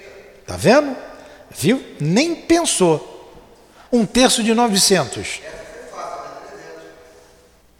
Tá 0.46 0.56
vendo? 0.56 0.94
Viu? 1.50 1.82
Nem 1.98 2.34
pensou. 2.34 3.10
Um 3.90 4.04
terço 4.04 4.42
de 4.42 4.52
900. 4.52 5.40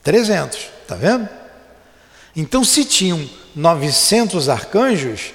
300, 0.05 0.71
tá 0.87 0.95
vendo? 0.95 1.29
Então, 2.37 2.63
se 2.63 2.85
tinham 2.85 3.29
900 3.57 4.49
arcanjos, 4.49 5.33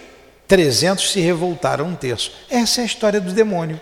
300 0.48 1.12
se 1.12 1.20
revoltaram 1.20 1.86
um 1.86 1.96
terço. 1.96 2.32
Essa 2.50 2.82
é 2.82 2.84
a 2.84 2.86
história 2.86 3.20
do 3.20 3.34
demônio. 3.34 3.82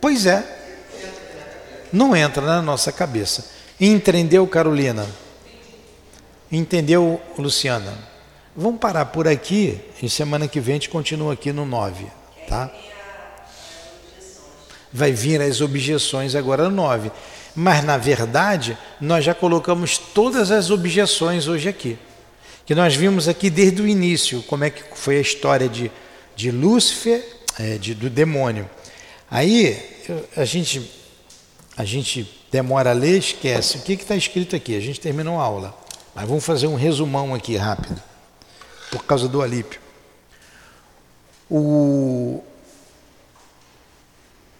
Pois 0.00 0.26
é. 0.26 0.44
Não 1.92 2.16
entra 2.16 2.44
na 2.44 2.62
nossa 2.62 2.90
cabeça. 2.90 3.50
Entendeu, 3.78 4.46
Carolina? 4.46 5.06
Entendeu, 6.50 7.20
Luciana? 7.38 7.92
Vamos 8.56 8.80
parar 8.80 9.06
por 9.06 9.28
aqui 9.28 9.80
e 10.02 10.08
semana 10.08 10.48
que 10.48 10.60
vem 10.60 10.72
a 10.72 10.76
gente 10.76 10.88
continua 10.88 11.32
aqui 11.32 11.52
no 11.52 11.64
9, 11.64 12.06
tá? 12.48 12.70
Vai 14.92 15.12
vir 15.12 15.40
as 15.40 15.60
objeções 15.60 16.34
agora 16.34 16.64
no 16.64 16.70
9. 16.70 17.10
Mas, 17.54 17.84
na 17.84 17.96
verdade, 17.98 18.76
nós 19.00 19.24
já 19.24 19.34
colocamos 19.34 19.98
todas 19.98 20.50
as 20.50 20.70
objeções 20.70 21.48
hoje 21.48 21.68
aqui. 21.68 21.98
Que 22.64 22.74
nós 22.74 22.94
vimos 22.94 23.28
aqui 23.28 23.50
desde 23.50 23.82
o 23.82 23.88
início, 23.88 24.42
como 24.44 24.64
é 24.64 24.70
que 24.70 24.82
foi 24.94 25.18
a 25.18 25.20
história 25.20 25.68
de, 25.68 25.90
de 26.36 26.50
Lúcifer, 26.50 27.24
é, 27.58 27.76
de, 27.76 27.94
do 27.94 28.08
demônio. 28.08 28.68
Aí, 29.30 29.82
a 30.36 30.44
gente, 30.44 30.90
a 31.76 31.84
gente 31.84 32.28
demora 32.50 32.90
a 32.90 32.92
ler, 32.92 33.18
esquece. 33.18 33.78
O 33.78 33.82
que 33.82 33.94
está 33.94 34.14
escrito 34.14 34.54
aqui? 34.54 34.76
A 34.76 34.80
gente 34.80 35.00
terminou 35.00 35.40
a 35.40 35.42
aula. 35.42 35.82
Mas 36.14 36.28
vamos 36.28 36.44
fazer 36.44 36.66
um 36.66 36.74
resumão 36.74 37.34
aqui 37.34 37.56
rápido, 37.56 38.00
por 38.90 39.04
causa 39.04 39.26
do 39.26 39.40
Alípio. 39.40 39.80
O, 41.50 42.42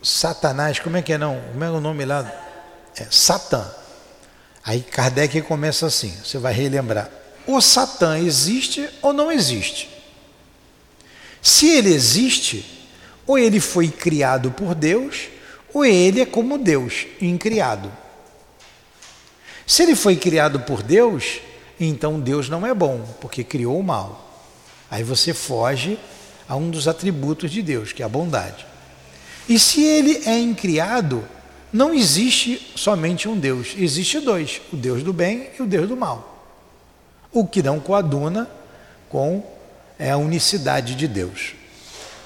Satanás, 0.02 0.78
como 0.78 0.96
é 0.96 1.02
que 1.02 1.12
é 1.12 1.18
não? 1.18 1.40
Como 1.52 1.62
é 1.62 1.70
o 1.70 1.80
nome 1.80 2.04
lá? 2.04 2.30
É 2.96 3.06
Satã. 3.10 3.64
Aí 4.64 4.80
Kardec 4.80 5.40
começa 5.42 5.86
assim, 5.86 6.14
você 6.24 6.38
vai 6.38 6.52
relembrar. 6.52 7.10
O 7.46 7.60
Satã 7.60 8.18
existe 8.18 8.88
ou 9.00 9.12
não 9.12 9.30
existe? 9.30 9.88
Se 11.40 11.68
ele 11.68 11.92
existe, 11.92 12.88
ou 13.26 13.38
ele 13.38 13.58
foi 13.58 13.88
criado 13.88 14.52
por 14.52 14.74
Deus, 14.74 15.28
ou 15.72 15.84
ele 15.84 16.20
é 16.20 16.26
como 16.26 16.58
Deus, 16.58 17.06
incriado. 17.20 17.90
Se 19.66 19.82
ele 19.82 19.96
foi 19.96 20.16
criado 20.16 20.60
por 20.60 20.82
Deus, 20.82 21.40
então 21.80 22.20
Deus 22.20 22.48
não 22.48 22.66
é 22.66 22.74
bom, 22.74 23.00
porque 23.20 23.42
criou 23.42 23.78
o 23.78 23.82
mal. 23.82 24.30
Aí 24.90 25.02
você 25.02 25.32
foge 25.32 25.98
a 26.48 26.54
um 26.54 26.70
dos 26.70 26.86
atributos 26.86 27.50
de 27.50 27.62
Deus, 27.62 27.92
que 27.92 28.02
é 28.02 28.06
a 28.06 28.08
bondade. 28.08 28.71
E 29.48 29.58
se 29.58 29.82
ele 29.82 30.22
é 30.26 30.38
incriado, 30.38 31.24
não 31.72 31.94
existe 31.94 32.72
somente 32.76 33.28
um 33.28 33.38
Deus, 33.38 33.74
existe 33.76 34.20
dois: 34.20 34.60
o 34.72 34.76
Deus 34.76 35.02
do 35.02 35.12
bem 35.12 35.50
e 35.58 35.62
o 35.62 35.66
Deus 35.66 35.88
do 35.88 35.96
mal. 35.96 36.46
O 37.32 37.46
que 37.46 37.62
não 37.62 37.80
coaduna 37.80 38.48
com 39.08 39.44
é 39.98 40.10
a 40.10 40.16
unicidade 40.16 40.94
de 40.94 41.08
Deus. 41.08 41.54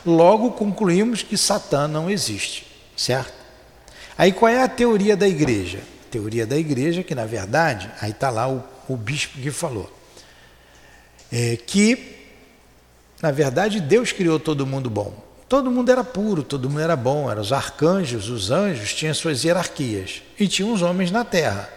Logo 0.05 0.53
concluímos 0.53 1.23
que 1.23 1.37
Satã 1.37 1.87
não 1.87 2.11
existe, 2.11 2.67
certo? 2.97 3.35
Aí 4.17 4.33
qual 4.33 4.51
é 4.51 4.62
a 4.62 4.69
teoria 4.69 5.17
da 5.17 5.29
igreja? 5.29 5.79
A 5.79 6.11
teoria 6.11 6.47
da 6.47 6.57
igreja, 6.57 7.03
que 7.03 7.14
na 7.14 7.27
verdade, 7.27 7.91
aí 8.01 8.11
está 8.11 8.31
lá 8.31 8.49
o, 8.49 8.62
o 8.89 8.97
bispo 8.97 9.39
que 9.39 9.51
falou, 9.51 9.93
é 11.31 11.57
que 11.57 12.17
na 13.21 13.31
verdade 13.31 13.81
Deus 13.81 14.12
criou 14.12 14.39
todo 14.39 14.67
mundo 14.67 14.89
bom. 14.89 15.26
Todo 15.49 15.70
mundo 15.70 15.90
era 15.90 16.03
puro, 16.03 16.42
todo 16.42 16.68
mundo 16.68 16.80
era 16.80 16.97
bom, 16.97 17.30
eram 17.30 17.40
os 17.40 17.53
arcanjos, 17.53 18.28
os 18.28 18.51
anjos 18.51 18.92
tinham 18.92 19.14
suas 19.14 19.44
hierarquias 19.44 20.22
e 20.38 20.49
tinham 20.49 20.72
os 20.72 20.82
homens 20.82 21.11
na 21.11 21.24
terra. 21.24 21.70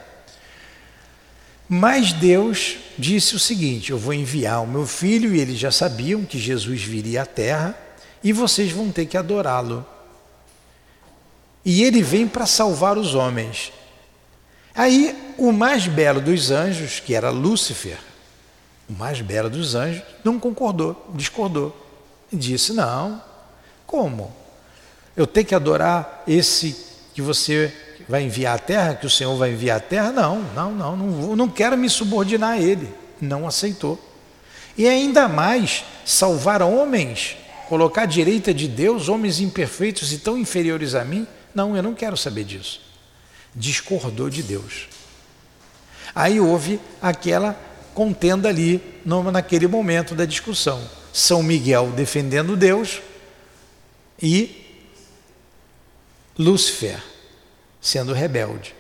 Mas 1.68 2.12
Deus 2.12 2.78
disse 2.98 3.36
o 3.36 3.40
seguinte: 3.40 3.92
Eu 3.92 4.00
vou 4.00 4.12
enviar 4.12 4.64
o 4.64 4.68
meu 4.68 4.88
filho, 4.88 5.36
e 5.36 5.40
eles 5.40 5.60
já 5.60 5.70
sabiam 5.70 6.26
que 6.26 6.40
Jesus 6.40 6.82
viria 6.82 7.22
à 7.22 7.26
terra, 7.28 7.78
e 8.24 8.34
vocês 8.34 8.72
vão 8.72 8.92
ter 8.92 9.06
que 9.06 9.16
adorá-lo. 9.16 9.86
E 11.64 11.84
ele 11.84 12.02
vem 12.02 12.28
para 12.28 12.48
salvar 12.48 12.98
os 12.98 13.14
homens. 13.14 13.72
Aí, 14.74 15.34
o 15.38 15.52
mais 15.52 15.86
belo 15.86 16.20
dos 16.20 16.50
anjos, 16.50 17.00
que 17.00 17.14
era 17.14 17.30
Lúcifer, 17.30 18.00
o 18.90 18.94
mais 18.94 19.22
belo 19.22 19.50
dos 19.50 19.76
anjos, 19.76 20.02
não 20.24 20.40
concordou, 20.40 21.12
discordou. 21.14 21.86
Disse: 22.34 22.74
Não, 22.74 23.22
como? 23.90 24.32
Eu 25.18 25.26
tenho 25.26 25.48
que 25.48 25.56
adorar 25.56 26.24
esse 26.28 26.78
que 27.12 27.24
você 27.24 27.74
vai 28.08 28.22
enviar 28.22 28.56
a 28.56 28.60
terra, 28.60 28.94
que 28.94 29.08
o 29.08 29.10
Senhor 29.10 29.36
vai 29.36 29.52
enviar 29.52 29.78
a 29.78 29.80
terra. 29.80 30.12
Não, 30.12 30.44
não, 30.54 30.72
não, 30.72 30.96
não, 30.96 31.36
não 31.36 31.50
quero 31.50 31.76
me 31.76 31.90
subordinar 31.90 32.52
a 32.52 32.58
ele. 32.60 32.88
Não 33.20 33.48
aceitou. 33.48 34.00
E 34.78 34.88
ainda 34.88 35.28
mais, 35.28 35.84
salvar 36.06 36.62
homens, 36.62 37.36
colocar 37.68 38.04
à 38.04 38.06
direita 38.06 38.54
de 38.54 38.68
Deus, 38.68 39.10
homens 39.10 39.40
imperfeitos 39.40 40.14
e 40.14 40.20
tão 40.20 40.38
inferiores 40.38 40.94
a 40.94 41.04
mim. 41.04 41.26
Não, 41.54 41.76
eu 41.76 41.82
não 41.82 41.96
quero 41.96 42.16
saber 42.16 42.44
disso. 42.44 42.80
Discordou 43.56 44.30
de 44.30 44.44
Deus. 44.44 44.88
Aí 46.14 46.40
houve 46.40 46.80
aquela 47.02 47.60
contenda 47.96 48.50
ali, 48.50 48.84
naquele 49.34 49.66
momento 49.68 50.14
da 50.14 50.26
discussão. 50.26 50.80
São 51.12 51.42
Miguel 51.42 51.92
defendendo 51.96 52.56
Deus 52.56 53.02
e 54.22 54.84
Lúcifer 56.38 57.02
sendo 57.82 58.14
rebelde. 58.14 58.76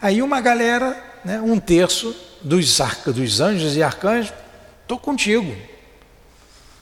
Aí 0.00 0.22
uma 0.22 0.40
galera, 0.40 1.20
né, 1.24 1.40
um 1.40 1.58
terço 1.58 2.14
dos, 2.40 2.78
dos 3.06 3.40
anjos 3.40 3.76
e 3.76 3.82
arcanjos, 3.82 4.32
estou 4.82 4.98
contigo. 4.98 5.56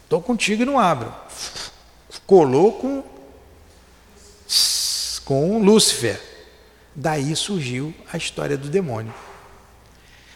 Estou 0.04 0.22
contigo 0.22 0.62
e 0.62 0.66
não 0.66 0.78
abro. 0.78 1.12
Colou 2.26 2.72
com, 2.72 3.02
com 5.24 5.58
Lúcifer. 5.58 6.20
Daí 6.94 7.34
surgiu 7.34 7.94
a 8.12 8.16
história 8.16 8.56
do 8.56 8.68
demônio. 8.68 9.12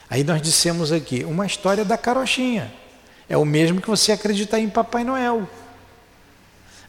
Aí 0.09 0.25
nós 0.25 0.43
dissemos 0.43 0.91
aqui, 0.91 1.25
uma 1.25 1.47
história 1.47 1.85
da 1.85 1.97
carochinha. 1.97 2.73
É 3.29 3.37
o 3.37 3.45
mesmo 3.45 3.81
que 3.81 3.89
você 3.89 4.11
acreditar 4.11 4.59
em 4.59 4.69
Papai 4.69 5.05
Noel. 5.05 5.49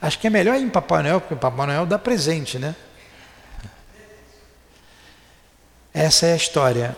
Acho 0.01 0.17
que 0.17 0.25
é 0.25 0.29
melhor 0.29 0.57
ir 0.57 0.63
em 0.63 0.69
Papai 0.69 1.03
Noel, 1.03 1.21
porque 1.21 1.35
Papai 1.35 1.67
Noel 1.67 1.85
dá 1.85 1.99
presente, 1.99 2.57
né? 2.57 2.75
Essa 5.93 6.25
é 6.25 6.33
a 6.33 6.35
história 6.35 6.97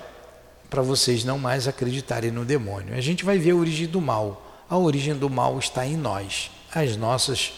para 0.70 0.82
vocês 0.82 1.26
não 1.26 1.38
mais 1.38 1.68
acreditarem 1.68 2.32
no 2.32 2.46
demônio. 2.46 2.96
A 2.96 3.02
gente 3.02 3.26
vai 3.26 3.38
ver 3.38 3.52
a 3.52 3.56
origem 3.56 3.88
do 3.88 4.00
mal. 4.00 4.64
A 4.70 4.78
origem 4.78 5.16
do 5.16 5.30
mal 5.30 5.60
está 5.60 5.86
em 5.86 5.98
nós. 5.98 6.50
As 6.74 6.96
nossas 6.96 7.54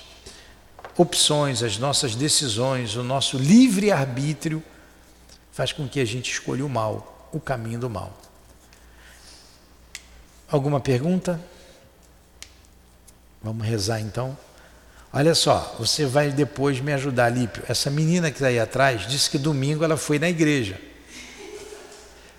opções, 0.98 1.62
as 1.62 1.78
nossas 1.78 2.16
decisões, 2.16 2.96
o 2.96 3.04
nosso 3.04 3.38
livre 3.38 3.92
arbítrio 3.92 4.64
faz 5.52 5.72
com 5.72 5.88
que 5.88 6.00
a 6.00 6.06
gente 6.06 6.32
escolha 6.32 6.66
o 6.66 6.70
mal, 6.70 7.30
o 7.32 7.40
caminho 7.40 7.80
do 7.80 7.90
mal. 7.90 8.18
Alguma 10.50 10.80
pergunta? 10.80 11.40
Vamos 13.42 13.66
rezar 13.66 14.00
então. 14.00 14.38
Olha 15.18 15.34
só, 15.34 15.74
você 15.80 16.06
vai 16.06 16.30
depois 16.30 16.82
me 16.82 16.92
ajudar, 16.92 17.30
Lípio. 17.30 17.64
Essa 17.70 17.90
menina 17.90 18.30
que 18.30 18.36
está 18.36 18.48
aí 18.48 18.60
atrás 18.60 19.08
disse 19.08 19.30
que 19.30 19.38
domingo 19.38 19.82
ela 19.82 19.96
foi 19.96 20.20
na 20.20 20.28
igreja. 20.28 20.78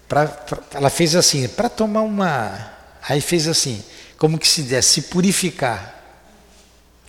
Pra, 0.07 0.27
pra 0.29 0.59
ela 0.75 0.91
fez 0.91 1.17
assim, 1.17 1.49
para 1.49 1.71
tomar 1.71 2.03
uma. 2.03 2.71
Aí 3.09 3.23
fez 3.23 3.49
assim, 3.49 3.83
como 4.19 4.39
que 4.39 4.47
se 4.47 4.61
desse, 4.61 4.91
se 4.91 5.03
purificar. 5.09 6.05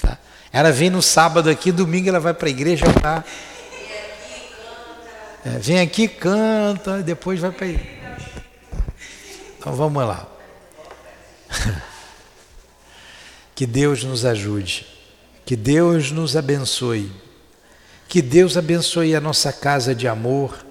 Tá? 0.02 0.18
Ela 0.54 0.72
vem 0.72 0.90
no 0.90 1.02
sábado 1.02 1.50
aqui, 1.50 1.70
domingo 1.70 2.08
ela 2.08 2.22
vai 2.22 2.34
para 2.34 2.48
a 2.48 2.50
igreja 2.50 2.86
lá. 3.04 3.26
É, 5.44 5.50
vem 5.60 5.82
aqui, 5.82 6.08
canta, 6.08 7.04
depois 7.04 7.42
vai 7.42 7.52
para 7.52 7.68
Então 9.60 9.74
vamos 9.74 10.02
lá. 10.08 10.26
Que 13.54 13.66
Deus 13.66 14.04
nos 14.04 14.24
ajude, 14.24 14.86
que 15.48 15.56
Deus 15.56 16.12
nos 16.12 16.36
abençoe, 16.36 17.10
que 18.10 18.22
Deus 18.22 18.58
abençoe 18.58 19.16
a 19.16 19.22
nossa 19.22 19.54
casa 19.54 19.96
de 19.96 20.06
amor 20.06 20.66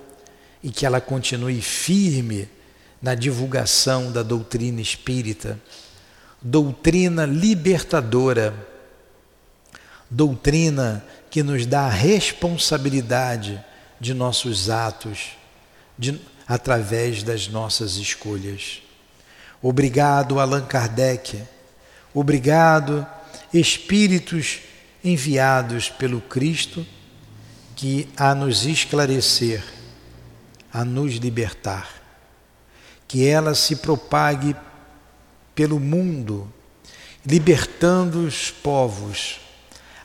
e 0.63 0.71
que 0.71 0.85
ela 0.85 1.01
continue 1.01 1.63
firme 1.63 2.47
na 3.01 3.15
divulgação 3.15 4.13
da 4.13 4.23
doutrina 4.23 4.79
espírita, 4.83 5.59
doutrina 6.43 7.25
libertadora, 7.25 8.53
doutrina 10.11 11.03
que 11.31 11.43
nos 11.43 11.65
dá 11.65 11.87
a 11.87 11.91
responsabilidade 11.91 13.65
de 13.99 14.13
nossos 14.13 14.69
atos, 14.69 15.39
de, 15.99 16.21
através 16.47 17.23
das 17.23 17.49
nossas 17.49 17.97
escolhas. 17.97 18.83
Obrigado, 19.63 20.39
Allan 20.39 20.67
Kardec. 20.67 21.43
Obrigado, 22.13 23.07
Espíritos 23.53 24.61
enviados 25.05 25.89
pelo 25.89 26.21
Cristo, 26.21 26.87
que 27.75 28.09
a 28.17 28.35
nos 28.35 28.65
esclarecer, 28.65 29.63
a 30.73 30.85
nos 30.85 31.15
libertar. 31.15 31.89
Que 33.07 33.27
ela 33.27 33.55
se 33.55 33.77
propague 33.77 34.57
pelo 35.55 35.79
mundo, 35.79 36.53
libertando 37.25 38.27
os 38.27 38.51
povos, 38.51 39.41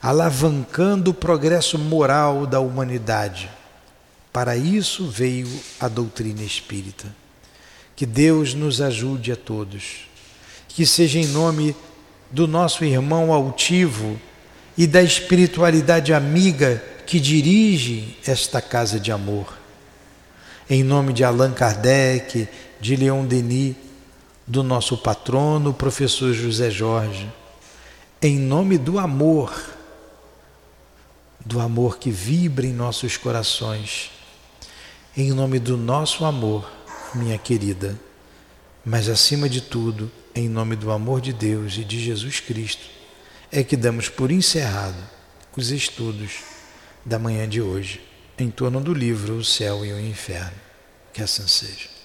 alavancando 0.02 1.12
o 1.12 1.14
progresso 1.14 1.78
moral 1.78 2.46
da 2.46 2.60
humanidade. 2.60 3.50
Para 4.32 4.56
isso 4.56 5.08
veio 5.08 5.50
a 5.80 5.88
doutrina 5.88 6.44
espírita. 6.44 7.14
Que 7.96 8.06
Deus 8.06 8.54
nos 8.54 8.82
ajude 8.82 9.32
a 9.32 9.36
todos. 9.36 10.08
Que 10.70 10.86
seja 10.86 11.20
em 11.20 11.28
nome 11.28 11.76
do 12.32 12.48
nosso 12.48 12.86
irmão 12.86 13.34
altivo 13.34 14.20
e 14.78 14.88
da 14.88 15.02
espiritualidade 15.04 16.14
amiga 16.14 16.82
que 17.06 17.20
dirige 17.20 18.18
esta 18.26 18.62
casa 18.62 19.00
de 19.00 19.12
amor. 19.12 19.58
Em 20.70 20.84
nome 20.84 21.12
de 21.12 21.24
Allan 21.24 21.52
Kardec, 21.52 22.48
de 22.80 22.96
Leon 22.96 23.26
Denis, 23.26 23.76
do 24.48 24.64
nosso 24.64 24.98
patrono, 24.98 25.74
professor 25.74 26.34
José 26.34 26.70
Jorge, 26.70 27.32
em 28.22 28.40
nome 28.40 28.78
do 28.78 28.98
amor, 28.98 29.54
do 31.46 31.60
amor 31.60 31.98
que 31.98 32.12
vibra 32.12 32.66
em 32.66 32.74
nossos 32.74 33.18
corações, 33.18 34.12
em 35.16 35.32
nome 35.32 35.60
do 35.60 35.76
nosso 35.76 36.24
amor 36.24 36.70
minha 37.14 37.38
querida, 37.38 38.00
mas 38.86 39.10
acima 39.10 39.50
de 39.50 39.62
tudo, 39.62 40.12
em 40.36 40.48
nome 40.48 40.76
do 40.76 40.92
amor 40.92 41.22
de 41.22 41.34
Deus 41.34 41.78
e 41.78 41.84
de 41.84 42.00
Jesus 42.00 42.40
Cristo, 42.40 42.84
é 43.52 43.64
que 43.64 43.76
damos 43.76 44.10
por 44.10 44.32
encerrado 44.32 44.98
os 45.56 45.72
estudos 45.72 46.40
da 47.06 47.20
manhã 47.20 47.48
de 47.48 47.62
hoje 47.62 48.02
em 48.38 48.50
torno 48.50 48.82
do 48.82 48.94
livro 48.94 49.36
O 49.36 49.44
Céu 49.44 49.86
e 49.86 49.92
o 49.92 50.00
Inferno. 50.00 50.60
Que 51.14 51.22
assim 51.22 51.48
seja. 51.48 52.01